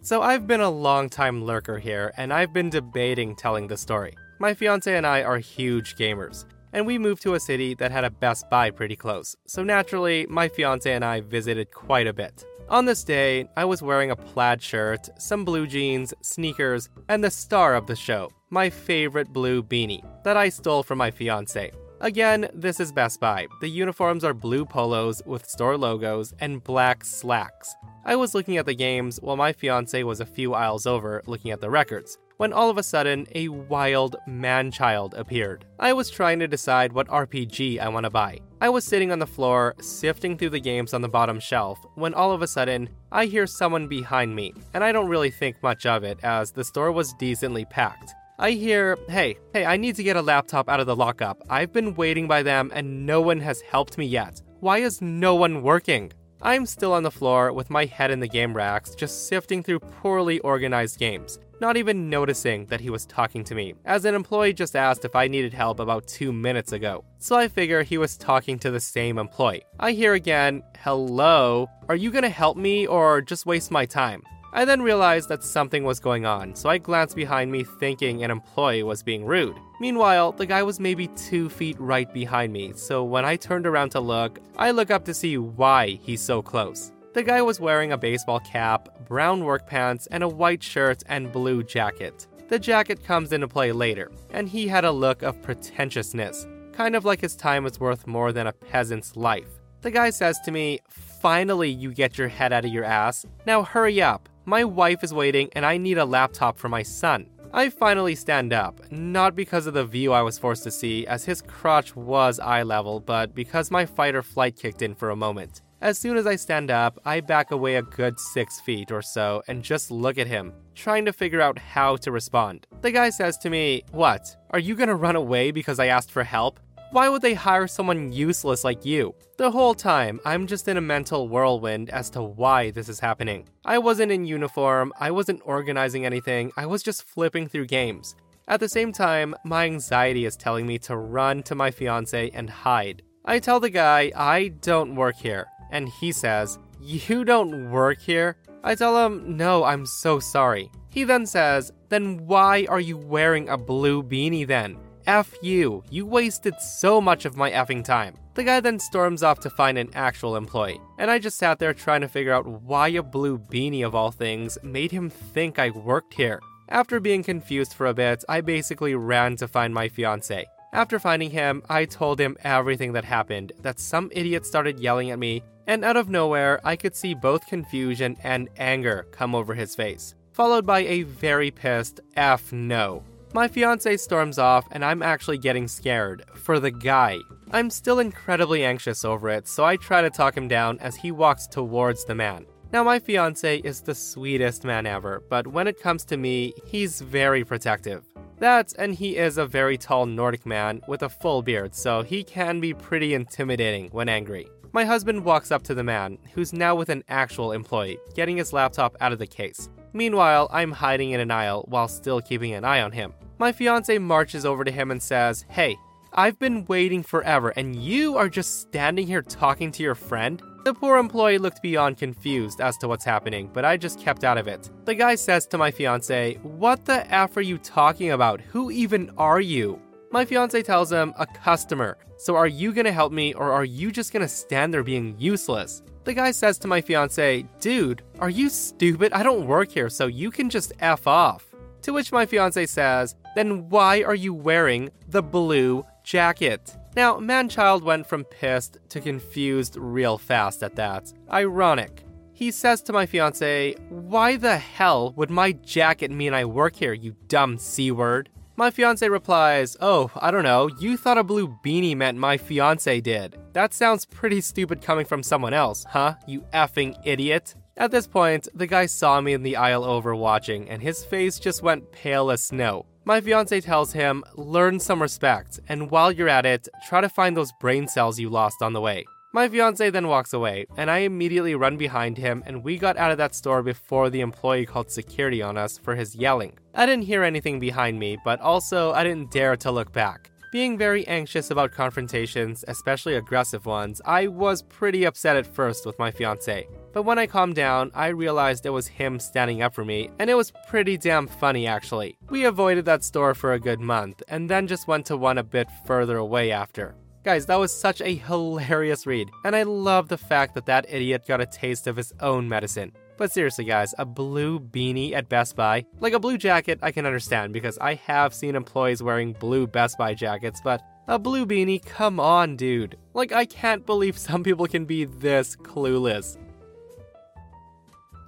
So 0.00 0.20
I've 0.20 0.46
been 0.46 0.60
a 0.60 0.70
long 0.70 1.08
time 1.08 1.44
lurker 1.44 1.78
here, 1.78 2.12
and 2.16 2.32
I've 2.32 2.52
been 2.52 2.70
debating 2.70 3.34
telling 3.34 3.68
the 3.68 3.76
story. 3.76 4.14
My 4.38 4.52
fiance 4.52 4.94
and 4.94 5.06
I 5.06 5.22
are 5.22 5.38
huge 5.38 5.96
gamers, 5.96 6.44
and 6.72 6.86
we 6.86 6.98
moved 6.98 7.22
to 7.22 7.34
a 7.34 7.40
city 7.40 7.74
that 7.76 7.92
had 7.92 8.04
a 8.04 8.10
Best 8.10 8.50
Buy 8.50 8.70
pretty 8.70 8.96
close, 8.96 9.36
so 9.46 9.62
naturally, 9.62 10.26
my 10.28 10.48
fiance 10.48 10.92
and 10.92 11.04
I 11.04 11.20
visited 11.20 11.72
quite 11.72 12.06
a 12.06 12.12
bit. 12.12 12.44
On 12.68 12.84
this 12.84 13.04
day, 13.04 13.46
I 13.56 13.64
was 13.64 13.82
wearing 13.82 14.10
a 14.10 14.16
plaid 14.16 14.60
shirt, 14.60 15.08
some 15.18 15.44
blue 15.44 15.66
jeans, 15.66 16.12
sneakers, 16.22 16.88
and 17.08 17.22
the 17.22 17.30
star 17.30 17.74
of 17.74 17.86
the 17.86 17.96
show, 17.96 18.30
my 18.50 18.70
favorite 18.70 19.32
blue 19.32 19.62
beanie, 19.62 20.02
that 20.24 20.36
I 20.36 20.48
stole 20.48 20.82
from 20.82 20.98
my 20.98 21.10
fiance. 21.10 21.72
Again, 22.00 22.48
this 22.52 22.80
is 22.80 22.92
Best 22.92 23.20
Buy. 23.20 23.46
The 23.60 23.68
uniforms 23.68 24.24
are 24.24 24.34
blue 24.34 24.64
polos 24.64 25.22
with 25.24 25.48
store 25.48 25.78
logos 25.78 26.34
and 26.40 26.62
black 26.62 27.04
slacks. 27.04 27.74
I 28.04 28.16
was 28.16 28.34
looking 28.34 28.58
at 28.58 28.66
the 28.66 28.74
games 28.74 29.18
while 29.22 29.36
my 29.36 29.52
fiance 29.52 30.02
was 30.02 30.20
a 30.20 30.26
few 30.26 30.54
aisles 30.54 30.86
over 30.86 31.22
looking 31.26 31.52
at 31.52 31.60
the 31.60 31.70
records, 31.70 32.18
when 32.36 32.52
all 32.52 32.68
of 32.68 32.78
a 32.78 32.82
sudden 32.82 33.26
a 33.34 33.48
wild 33.48 34.16
man 34.26 34.70
child 34.70 35.14
appeared. 35.14 35.64
I 35.78 35.92
was 35.92 36.10
trying 36.10 36.40
to 36.40 36.48
decide 36.48 36.92
what 36.92 37.08
RPG 37.08 37.78
I 37.78 37.88
want 37.88 38.04
to 38.04 38.10
buy. 38.10 38.40
I 38.60 38.68
was 38.70 38.84
sitting 38.84 39.12
on 39.12 39.20
the 39.20 39.26
floor, 39.26 39.74
sifting 39.80 40.36
through 40.36 40.50
the 40.50 40.60
games 40.60 40.94
on 40.94 41.00
the 41.00 41.08
bottom 41.08 41.38
shelf, 41.38 41.78
when 41.94 42.12
all 42.12 42.32
of 42.32 42.42
a 42.42 42.48
sudden 42.48 42.90
I 43.12 43.26
hear 43.26 43.46
someone 43.46 43.86
behind 43.86 44.34
me, 44.34 44.52
and 44.74 44.82
I 44.82 44.90
don't 44.90 45.08
really 45.08 45.30
think 45.30 45.62
much 45.62 45.86
of 45.86 46.02
it 46.02 46.18
as 46.22 46.50
the 46.50 46.64
store 46.64 46.92
was 46.92 47.14
decently 47.14 47.64
packed. 47.64 48.14
I 48.36 48.50
hear, 48.50 48.98
hey, 49.08 49.38
hey, 49.52 49.64
I 49.64 49.76
need 49.76 49.94
to 49.94 50.02
get 50.02 50.16
a 50.16 50.22
laptop 50.22 50.68
out 50.68 50.80
of 50.80 50.86
the 50.86 50.96
lockup. 50.96 51.40
I've 51.48 51.72
been 51.72 51.94
waiting 51.94 52.26
by 52.26 52.42
them 52.42 52.72
and 52.74 53.06
no 53.06 53.20
one 53.20 53.38
has 53.38 53.60
helped 53.60 53.96
me 53.96 54.06
yet. 54.06 54.42
Why 54.58 54.78
is 54.78 55.00
no 55.00 55.36
one 55.36 55.62
working? 55.62 56.12
I'm 56.42 56.66
still 56.66 56.92
on 56.92 57.04
the 57.04 57.12
floor 57.12 57.52
with 57.52 57.70
my 57.70 57.84
head 57.84 58.10
in 58.10 58.18
the 58.18 58.26
game 58.26 58.52
racks, 58.52 58.96
just 58.96 59.28
sifting 59.28 59.62
through 59.62 59.78
poorly 59.78 60.40
organized 60.40 60.98
games, 60.98 61.38
not 61.60 61.76
even 61.76 62.10
noticing 62.10 62.66
that 62.66 62.80
he 62.80 62.90
was 62.90 63.06
talking 63.06 63.44
to 63.44 63.54
me, 63.54 63.74
as 63.84 64.04
an 64.04 64.16
employee 64.16 64.52
just 64.52 64.74
asked 64.74 65.04
if 65.04 65.14
I 65.14 65.28
needed 65.28 65.54
help 65.54 65.78
about 65.78 66.08
two 66.08 66.32
minutes 66.32 66.72
ago. 66.72 67.04
So 67.18 67.36
I 67.36 67.46
figure 67.46 67.84
he 67.84 67.98
was 67.98 68.16
talking 68.16 68.58
to 68.58 68.72
the 68.72 68.80
same 68.80 69.16
employee. 69.16 69.64
I 69.78 69.92
hear 69.92 70.14
again, 70.14 70.64
hello, 70.80 71.68
are 71.88 71.96
you 71.96 72.10
gonna 72.10 72.30
help 72.30 72.56
me 72.56 72.84
or 72.84 73.20
just 73.20 73.46
waste 73.46 73.70
my 73.70 73.86
time? 73.86 74.24
I 74.56 74.64
then 74.64 74.82
realized 74.82 75.28
that 75.30 75.42
something 75.42 75.82
was 75.82 75.98
going 75.98 76.26
on, 76.26 76.54
so 76.54 76.68
I 76.68 76.78
glanced 76.78 77.16
behind 77.16 77.50
me 77.50 77.64
thinking 77.64 78.22
an 78.22 78.30
employee 78.30 78.84
was 78.84 79.02
being 79.02 79.24
rude. 79.24 79.56
Meanwhile, 79.80 80.30
the 80.30 80.46
guy 80.46 80.62
was 80.62 80.78
maybe 80.78 81.08
two 81.08 81.48
feet 81.50 81.76
right 81.80 82.12
behind 82.14 82.52
me, 82.52 82.72
so 82.76 83.02
when 83.02 83.24
I 83.24 83.34
turned 83.34 83.66
around 83.66 83.90
to 83.90 84.00
look, 84.00 84.38
I 84.56 84.70
look 84.70 84.92
up 84.92 85.04
to 85.06 85.12
see 85.12 85.38
why 85.38 85.98
he's 86.00 86.22
so 86.22 86.40
close. 86.40 86.92
The 87.14 87.24
guy 87.24 87.42
was 87.42 87.58
wearing 87.58 87.90
a 87.90 87.98
baseball 87.98 88.38
cap, 88.38 88.88
brown 89.08 89.44
work 89.44 89.66
pants, 89.66 90.06
and 90.12 90.22
a 90.22 90.28
white 90.28 90.62
shirt 90.62 91.02
and 91.06 91.32
blue 91.32 91.64
jacket. 91.64 92.28
The 92.48 92.60
jacket 92.60 93.04
comes 93.04 93.32
into 93.32 93.48
play 93.48 93.72
later, 93.72 94.12
and 94.30 94.48
he 94.48 94.68
had 94.68 94.84
a 94.84 94.92
look 94.92 95.24
of 95.24 95.42
pretentiousness, 95.42 96.46
kind 96.70 96.94
of 96.94 97.04
like 97.04 97.20
his 97.20 97.34
time 97.34 97.64
was 97.64 97.80
worth 97.80 98.06
more 98.06 98.30
than 98.30 98.46
a 98.46 98.52
peasant's 98.52 99.16
life. 99.16 99.48
The 99.80 99.90
guy 99.90 100.10
says 100.10 100.38
to 100.44 100.52
me, 100.52 100.78
Finally, 100.88 101.70
you 101.70 101.90
get 101.90 102.18
your 102.18 102.28
head 102.28 102.52
out 102.52 102.64
of 102.64 102.72
your 102.72 102.84
ass. 102.84 103.26
Now 103.46 103.64
hurry 103.64 104.00
up. 104.00 104.28
My 104.46 104.62
wife 104.62 105.02
is 105.02 105.14
waiting 105.14 105.48
and 105.54 105.64
I 105.64 105.78
need 105.78 105.96
a 105.96 106.04
laptop 106.04 106.58
for 106.58 106.68
my 106.68 106.82
son. 106.82 107.26
I 107.54 107.70
finally 107.70 108.14
stand 108.14 108.52
up, 108.52 108.78
not 108.90 109.34
because 109.34 109.66
of 109.66 109.72
the 109.72 109.86
view 109.86 110.12
I 110.12 110.20
was 110.20 110.38
forced 110.38 110.64
to 110.64 110.70
see, 110.70 111.06
as 111.06 111.24
his 111.24 111.40
crotch 111.40 111.96
was 111.96 112.38
eye 112.38 112.62
level, 112.62 113.00
but 113.00 113.34
because 113.34 113.70
my 113.70 113.86
fight 113.86 114.14
or 114.14 114.22
flight 114.22 114.56
kicked 114.56 114.82
in 114.82 114.94
for 114.94 115.10
a 115.10 115.16
moment. 115.16 115.62
As 115.80 115.98
soon 115.98 116.16
as 116.16 116.26
I 116.26 116.36
stand 116.36 116.70
up, 116.70 116.98
I 117.04 117.20
back 117.20 117.52
away 117.52 117.76
a 117.76 117.82
good 117.82 118.18
six 118.18 118.60
feet 118.60 118.90
or 118.90 119.02
so 119.02 119.42
and 119.48 119.62
just 119.62 119.90
look 119.90 120.18
at 120.18 120.26
him, 120.26 120.52
trying 120.74 121.04
to 121.06 121.12
figure 121.12 121.40
out 121.40 121.58
how 121.58 121.96
to 121.96 122.12
respond. 122.12 122.66
The 122.82 122.90
guy 122.90 123.10
says 123.10 123.38
to 123.38 123.50
me, 123.50 123.82
What? 123.92 124.36
Are 124.50 124.58
you 124.58 124.74
gonna 124.74 124.94
run 124.94 125.16
away 125.16 125.52
because 125.52 125.78
I 125.78 125.86
asked 125.86 126.10
for 126.10 126.24
help? 126.24 126.60
Why 126.94 127.08
would 127.08 127.22
they 127.22 127.34
hire 127.34 127.66
someone 127.66 128.12
useless 128.12 128.62
like 128.62 128.84
you? 128.84 129.16
The 129.36 129.50
whole 129.50 129.74
time, 129.74 130.20
I'm 130.24 130.46
just 130.46 130.68
in 130.68 130.76
a 130.76 130.80
mental 130.80 131.26
whirlwind 131.26 131.90
as 131.90 132.08
to 132.10 132.22
why 132.22 132.70
this 132.70 132.88
is 132.88 133.00
happening. 133.00 133.48
I 133.64 133.78
wasn't 133.78 134.12
in 134.12 134.24
uniform, 134.24 134.92
I 135.00 135.10
wasn't 135.10 135.42
organizing 135.44 136.06
anything, 136.06 136.52
I 136.56 136.66
was 136.66 136.84
just 136.84 137.02
flipping 137.02 137.48
through 137.48 137.66
games. 137.66 138.14
At 138.46 138.60
the 138.60 138.68
same 138.68 138.92
time, 138.92 139.34
my 139.44 139.64
anxiety 139.64 140.24
is 140.24 140.36
telling 140.36 140.68
me 140.68 140.78
to 140.86 140.96
run 140.96 141.42
to 141.42 141.56
my 141.56 141.72
fiance 141.72 142.30
and 142.30 142.48
hide. 142.48 143.02
I 143.24 143.40
tell 143.40 143.58
the 143.58 143.70
guy 143.70 144.12
I 144.14 144.52
don't 144.60 144.94
work 144.94 145.16
here, 145.16 145.46
and 145.72 145.88
he 145.88 146.12
says, 146.12 146.60
You 146.80 147.24
don't 147.24 147.72
work 147.72 148.00
here? 148.00 148.36
I 148.62 148.76
tell 148.76 149.04
him, 149.04 149.36
No, 149.36 149.64
I'm 149.64 149.84
so 149.84 150.20
sorry. 150.20 150.70
He 150.90 151.02
then 151.02 151.26
says, 151.26 151.72
Then 151.88 152.24
why 152.24 152.66
are 152.68 152.78
you 152.78 152.96
wearing 152.96 153.48
a 153.48 153.58
blue 153.58 154.00
beanie 154.00 154.46
then? 154.46 154.76
F 155.06 155.34
you, 155.42 155.84
you 155.90 156.06
wasted 156.06 156.58
so 156.60 157.00
much 157.00 157.24
of 157.24 157.36
my 157.36 157.50
effing 157.50 157.84
time. 157.84 158.16
The 158.34 158.44
guy 158.44 158.60
then 158.60 158.78
storms 158.78 159.22
off 159.22 159.38
to 159.40 159.50
find 159.50 159.76
an 159.76 159.90
actual 159.94 160.36
employee, 160.36 160.80
and 160.98 161.10
I 161.10 161.18
just 161.18 161.38
sat 161.38 161.58
there 161.58 161.74
trying 161.74 162.00
to 162.00 162.08
figure 162.08 162.32
out 162.32 162.46
why 162.46 162.88
a 162.88 163.02
blue 163.02 163.38
beanie 163.38 163.86
of 163.86 163.94
all 163.94 164.10
things 164.10 164.58
made 164.62 164.92
him 164.92 165.10
think 165.10 165.58
I 165.58 165.70
worked 165.70 166.14
here. 166.14 166.40
After 166.68 166.98
being 167.00 167.22
confused 167.22 167.74
for 167.74 167.86
a 167.86 167.94
bit, 167.94 168.24
I 168.28 168.40
basically 168.40 168.94
ran 168.94 169.36
to 169.36 169.46
find 169.46 169.74
my 169.74 169.88
fiance. 169.88 170.46
After 170.72 170.98
finding 170.98 171.30
him, 171.30 171.62
I 171.68 171.84
told 171.84 172.18
him 172.18 172.36
everything 172.42 172.94
that 172.94 173.04
happened, 173.04 173.52
that 173.60 173.78
some 173.78 174.10
idiot 174.12 174.46
started 174.46 174.80
yelling 174.80 175.10
at 175.10 175.18
me, 175.18 175.44
and 175.66 175.84
out 175.84 175.96
of 175.96 176.08
nowhere, 176.08 176.60
I 176.64 176.76
could 176.76 176.96
see 176.96 177.14
both 177.14 177.46
confusion 177.46 178.16
and 178.24 178.48
anger 178.56 179.06
come 179.12 179.34
over 179.34 179.54
his 179.54 179.76
face, 179.76 180.14
followed 180.32 180.66
by 180.66 180.80
a 180.80 181.02
very 181.02 181.50
pissed 181.50 182.00
F 182.16 182.52
no. 182.52 183.04
My 183.34 183.48
fiance 183.48 183.96
storms 183.96 184.38
off, 184.38 184.64
and 184.70 184.84
I'm 184.84 185.02
actually 185.02 185.38
getting 185.38 185.66
scared 185.66 186.22
for 186.36 186.60
the 186.60 186.70
guy. 186.70 187.18
I'm 187.50 187.68
still 187.68 187.98
incredibly 187.98 188.64
anxious 188.64 189.04
over 189.04 189.28
it, 189.28 189.48
so 189.48 189.64
I 189.64 189.74
try 189.76 190.02
to 190.02 190.08
talk 190.08 190.36
him 190.36 190.46
down 190.46 190.78
as 190.78 190.94
he 190.94 191.10
walks 191.10 191.48
towards 191.48 192.04
the 192.04 192.14
man. 192.14 192.46
Now, 192.72 192.84
my 192.84 193.00
fiance 193.00 193.58
is 193.58 193.80
the 193.80 193.94
sweetest 193.96 194.62
man 194.62 194.86
ever, 194.86 195.20
but 195.28 195.48
when 195.48 195.66
it 195.66 195.80
comes 195.80 196.04
to 196.04 196.16
me, 196.16 196.54
he's 196.64 197.00
very 197.00 197.42
protective. 197.44 198.04
That, 198.38 198.72
and 198.78 198.94
he 198.94 199.16
is 199.16 199.36
a 199.36 199.46
very 199.46 199.78
tall 199.78 200.06
Nordic 200.06 200.46
man 200.46 200.80
with 200.86 201.02
a 201.02 201.08
full 201.08 201.42
beard, 201.42 201.74
so 201.74 202.02
he 202.02 202.22
can 202.22 202.60
be 202.60 202.72
pretty 202.72 203.14
intimidating 203.14 203.88
when 203.90 204.08
angry. 204.08 204.46
My 204.72 204.84
husband 204.84 205.24
walks 205.24 205.50
up 205.50 205.64
to 205.64 205.74
the 205.74 205.82
man, 205.82 206.18
who's 206.34 206.52
now 206.52 206.76
with 206.76 206.88
an 206.88 207.02
actual 207.08 207.50
employee, 207.50 207.98
getting 208.14 208.36
his 208.36 208.52
laptop 208.52 208.96
out 209.00 209.12
of 209.12 209.18
the 209.18 209.26
case. 209.26 209.68
Meanwhile, 209.92 210.48
I'm 210.52 210.70
hiding 210.70 211.10
in 211.10 211.18
an 211.18 211.32
aisle 211.32 211.64
while 211.66 211.88
still 211.88 212.20
keeping 212.20 212.52
an 212.52 212.64
eye 212.64 212.80
on 212.80 212.92
him. 212.92 213.12
My 213.36 213.50
fiance 213.50 213.98
marches 213.98 214.46
over 214.46 214.62
to 214.62 214.70
him 214.70 214.90
and 214.92 215.02
says, 215.02 215.44
Hey, 215.48 215.76
I've 216.12 216.38
been 216.38 216.64
waiting 216.66 217.02
forever, 217.02 217.50
and 217.50 217.74
you 217.74 218.16
are 218.16 218.28
just 218.28 218.60
standing 218.60 219.08
here 219.08 219.22
talking 219.22 219.72
to 219.72 219.82
your 219.82 219.96
friend? 219.96 220.40
The 220.64 220.72
poor 220.72 220.98
employee 220.98 221.38
looked 221.38 221.60
beyond 221.60 221.98
confused 221.98 222.60
as 222.60 222.78
to 222.78 222.88
what's 222.88 223.04
happening, 223.04 223.50
but 223.52 223.64
I 223.64 223.76
just 223.76 223.98
kept 223.98 224.22
out 224.22 224.38
of 224.38 224.46
it. 224.46 224.70
The 224.84 224.94
guy 224.94 225.16
says 225.16 225.46
to 225.48 225.58
my 225.58 225.72
fiance, 225.72 226.34
What 226.42 226.84
the 226.84 227.12
F 227.12 227.36
are 227.36 227.42
you 227.42 227.58
talking 227.58 228.12
about? 228.12 228.40
Who 228.40 228.70
even 228.70 229.10
are 229.18 229.40
you? 229.40 229.80
My 230.12 230.24
fiance 230.24 230.62
tells 230.62 230.92
him, 230.92 231.12
A 231.18 231.26
customer. 231.26 231.98
So 232.16 232.36
are 232.36 232.46
you 232.46 232.72
gonna 232.72 232.92
help 232.92 233.12
me, 233.12 233.34
or 233.34 233.50
are 233.50 233.64
you 233.64 233.90
just 233.90 234.12
gonna 234.12 234.28
stand 234.28 234.72
there 234.72 234.84
being 234.84 235.16
useless? 235.18 235.82
The 236.04 236.14
guy 236.14 236.30
says 236.30 236.56
to 236.58 236.68
my 236.68 236.80
fiance, 236.80 237.44
Dude, 237.60 238.02
are 238.20 238.30
you 238.30 238.48
stupid? 238.48 239.12
I 239.12 239.24
don't 239.24 239.48
work 239.48 239.72
here, 239.72 239.90
so 239.90 240.06
you 240.06 240.30
can 240.30 240.48
just 240.48 240.72
F 240.78 241.08
off. 241.08 241.53
To 241.84 241.92
which 241.92 242.12
my 242.12 242.24
fiance 242.24 242.64
says, 242.64 243.14
Then 243.34 243.68
why 243.68 244.02
are 244.02 244.14
you 244.14 244.32
wearing 244.32 244.88
the 245.06 245.22
blue 245.22 245.84
jacket? 246.02 246.74
Now, 246.96 247.18
Manchild 247.18 247.82
went 247.82 248.06
from 248.06 248.24
pissed 248.24 248.78
to 248.88 249.02
confused 249.02 249.76
real 249.76 250.16
fast 250.16 250.62
at 250.62 250.76
that. 250.76 251.12
Ironic. 251.30 252.02
He 252.32 252.50
says 252.52 252.80
to 252.82 252.94
my 252.94 253.04
fiance, 253.04 253.74
Why 253.90 254.38
the 254.38 254.56
hell 254.56 255.12
would 255.12 255.28
my 255.28 255.52
jacket 255.52 256.10
mean 256.10 256.32
I 256.32 256.46
work 256.46 256.74
here, 256.74 256.94
you 256.94 257.16
dumb 257.28 257.58
C 257.58 257.90
word? 257.90 258.30
My 258.56 258.70
fiance 258.70 259.08
replies, 259.08 259.76
Oh, 259.80 260.12
I 260.14 260.30
don't 260.30 260.44
know, 260.44 260.68
you 260.78 260.96
thought 260.96 261.18
a 261.18 261.24
blue 261.24 261.58
beanie 261.64 261.96
meant 261.96 262.16
my 262.16 262.36
fiance 262.36 263.00
did. 263.00 263.36
That 263.52 263.74
sounds 263.74 264.04
pretty 264.04 264.40
stupid 264.40 264.80
coming 264.80 265.04
from 265.04 265.24
someone 265.24 265.52
else, 265.52 265.84
huh, 265.90 266.14
you 266.28 266.42
effing 266.52 266.96
idiot? 267.04 267.56
At 267.76 267.90
this 267.90 268.06
point, 268.06 268.46
the 268.54 268.68
guy 268.68 268.86
saw 268.86 269.20
me 269.20 269.32
in 269.32 269.42
the 269.42 269.56
aisle 269.56 269.82
over 269.82 270.14
watching, 270.14 270.70
and 270.70 270.80
his 270.80 271.04
face 271.04 271.40
just 271.40 271.64
went 271.64 271.90
pale 271.90 272.30
as 272.30 272.44
snow. 272.44 272.86
My 273.04 273.20
fiance 273.20 273.60
tells 273.60 273.92
him, 273.92 274.22
learn 274.36 274.78
some 274.78 275.02
respect, 275.02 275.58
and 275.68 275.90
while 275.90 276.12
you're 276.12 276.28
at 276.28 276.46
it, 276.46 276.68
try 276.86 277.00
to 277.00 277.08
find 277.08 277.36
those 277.36 277.52
brain 277.60 277.88
cells 277.88 278.20
you 278.20 278.30
lost 278.30 278.62
on 278.62 278.72
the 278.72 278.80
way. 278.80 279.04
My 279.34 279.48
fiance 279.48 279.90
then 279.90 280.06
walks 280.06 280.32
away, 280.32 280.66
and 280.76 280.88
I 280.88 280.98
immediately 280.98 281.56
run 281.56 281.76
behind 281.76 282.16
him, 282.16 282.44
and 282.46 282.62
we 282.62 282.78
got 282.78 282.96
out 282.96 283.10
of 283.10 283.18
that 283.18 283.34
store 283.34 283.64
before 283.64 284.08
the 284.08 284.20
employee 284.20 284.64
called 284.64 284.92
security 284.92 285.42
on 285.42 285.58
us 285.58 285.76
for 285.76 285.96
his 285.96 286.14
yelling. 286.14 286.56
I 286.72 286.86
didn't 286.86 287.06
hear 287.06 287.24
anything 287.24 287.58
behind 287.58 287.98
me, 287.98 288.16
but 288.24 288.40
also 288.40 288.92
I 288.92 289.02
didn't 289.02 289.32
dare 289.32 289.56
to 289.56 289.72
look 289.72 289.92
back. 289.92 290.30
Being 290.52 290.78
very 290.78 291.04
anxious 291.08 291.50
about 291.50 291.72
confrontations, 291.72 292.64
especially 292.68 293.16
aggressive 293.16 293.66
ones, 293.66 294.00
I 294.04 294.28
was 294.28 294.62
pretty 294.62 295.04
upset 295.04 295.34
at 295.34 295.52
first 295.52 295.84
with 295.84 295.98
my 295.98 296.12
fiance. 296.12 296.68
But 296.92 297.02
when 297.02 297.18
I 297.18 297.26
calmed 297.26 297.56
down, 297.56 297.90
I 297.92 298.10
realized 298.10 298.64
it 298.64 298.70
was 298.70 298.86
him 298.86 299.18
standing 299.18 299.62
up 299.62 299.74
for 299.74 299.84
me, 299.84 300.10
and 300.20 300.30
it 300.30 300.34
was 300.34 300.52
pretty 300.68 300.96
damn 300.96 301.26
funny 301.26 301.66
actually. 301.66 302.16
We 302.30 302.44
avoided 302.44 302.84
that 302.84 303.02
store 303.02 303.34
for 303.34 303.52
a 303.52 303.58
good 303.58 303.80
month, 303.80 304.22
and 304.28 304.48
then 304.48 304.68
just 304.68 304.86
went 304.86 305.06
to 305.06 305.16
one 305.16 305.38
a 305.38 305.42
bit 305.42 305.66
further 305.86 306.18
away 306.18 306.52
after. 306.52 306.94
Guys, 307.24 307.46
that 307.46 307.58
was 307.58 307.72
such 307.72 308.02
a 308.02 308.16
hilarious 308.16 309.06
read, 309.06 309.30
and 309.46 309.56
I 309.56 309.62
love 309.62 310.08
the 310.08 310.18
fact 310.18 310.52
that 310.54 310.66
that 310.66 310.84
idiot 310.90 311.24
got 311.26 311.40
a 311.40 311.46
taste 311.46 311.86
of 311.86 311.96
his 311.96 312.12
own 312.20 312.46
medicine. 312.46 312.92
But 313.16 313.32
seriously, 313.32 313.64
guys, 313.64 313.94
a 313.96 314.04
blue 314.04 314.60
beanie 314.60 315.14
at 315.14 315.30
Best 315.30 315.56
Buy? 315.56 315.86
Like 316.00 316.12
a 316.12 316.20
blue 316.20 316.36
jacket, 316.36 316.80
I 316.82 316.92
can 316.92 317.06
understand 317.06 317.54
because 317.54 317.78
I 317.78 317.94
have 317.94 318.34
seen 318.34 318.54
employees 318.54 319.02
wearing 319.02 319.32
blue 319.32 319.66
Best 319.66 319.96
Buy 319.96 320.12
jackets, 320.12 320.60
but 320.62 320.82
a 321.08 321.18
blue 321.18 321.46
beanie? 321.46 321.82
Come 321.82 322.20
on, 322.20 322.56
dude. 322.56 322.98
Like, 323.14 323.32
I 323.32 323.46
can't 323.46 323.86
believe 323.86 324.18
some 324.28 324.42
people 324.42 324.66
can 324.66 324.84
be 324.84 325.06
this 325.06 325.56
clueless. 325.56 326.36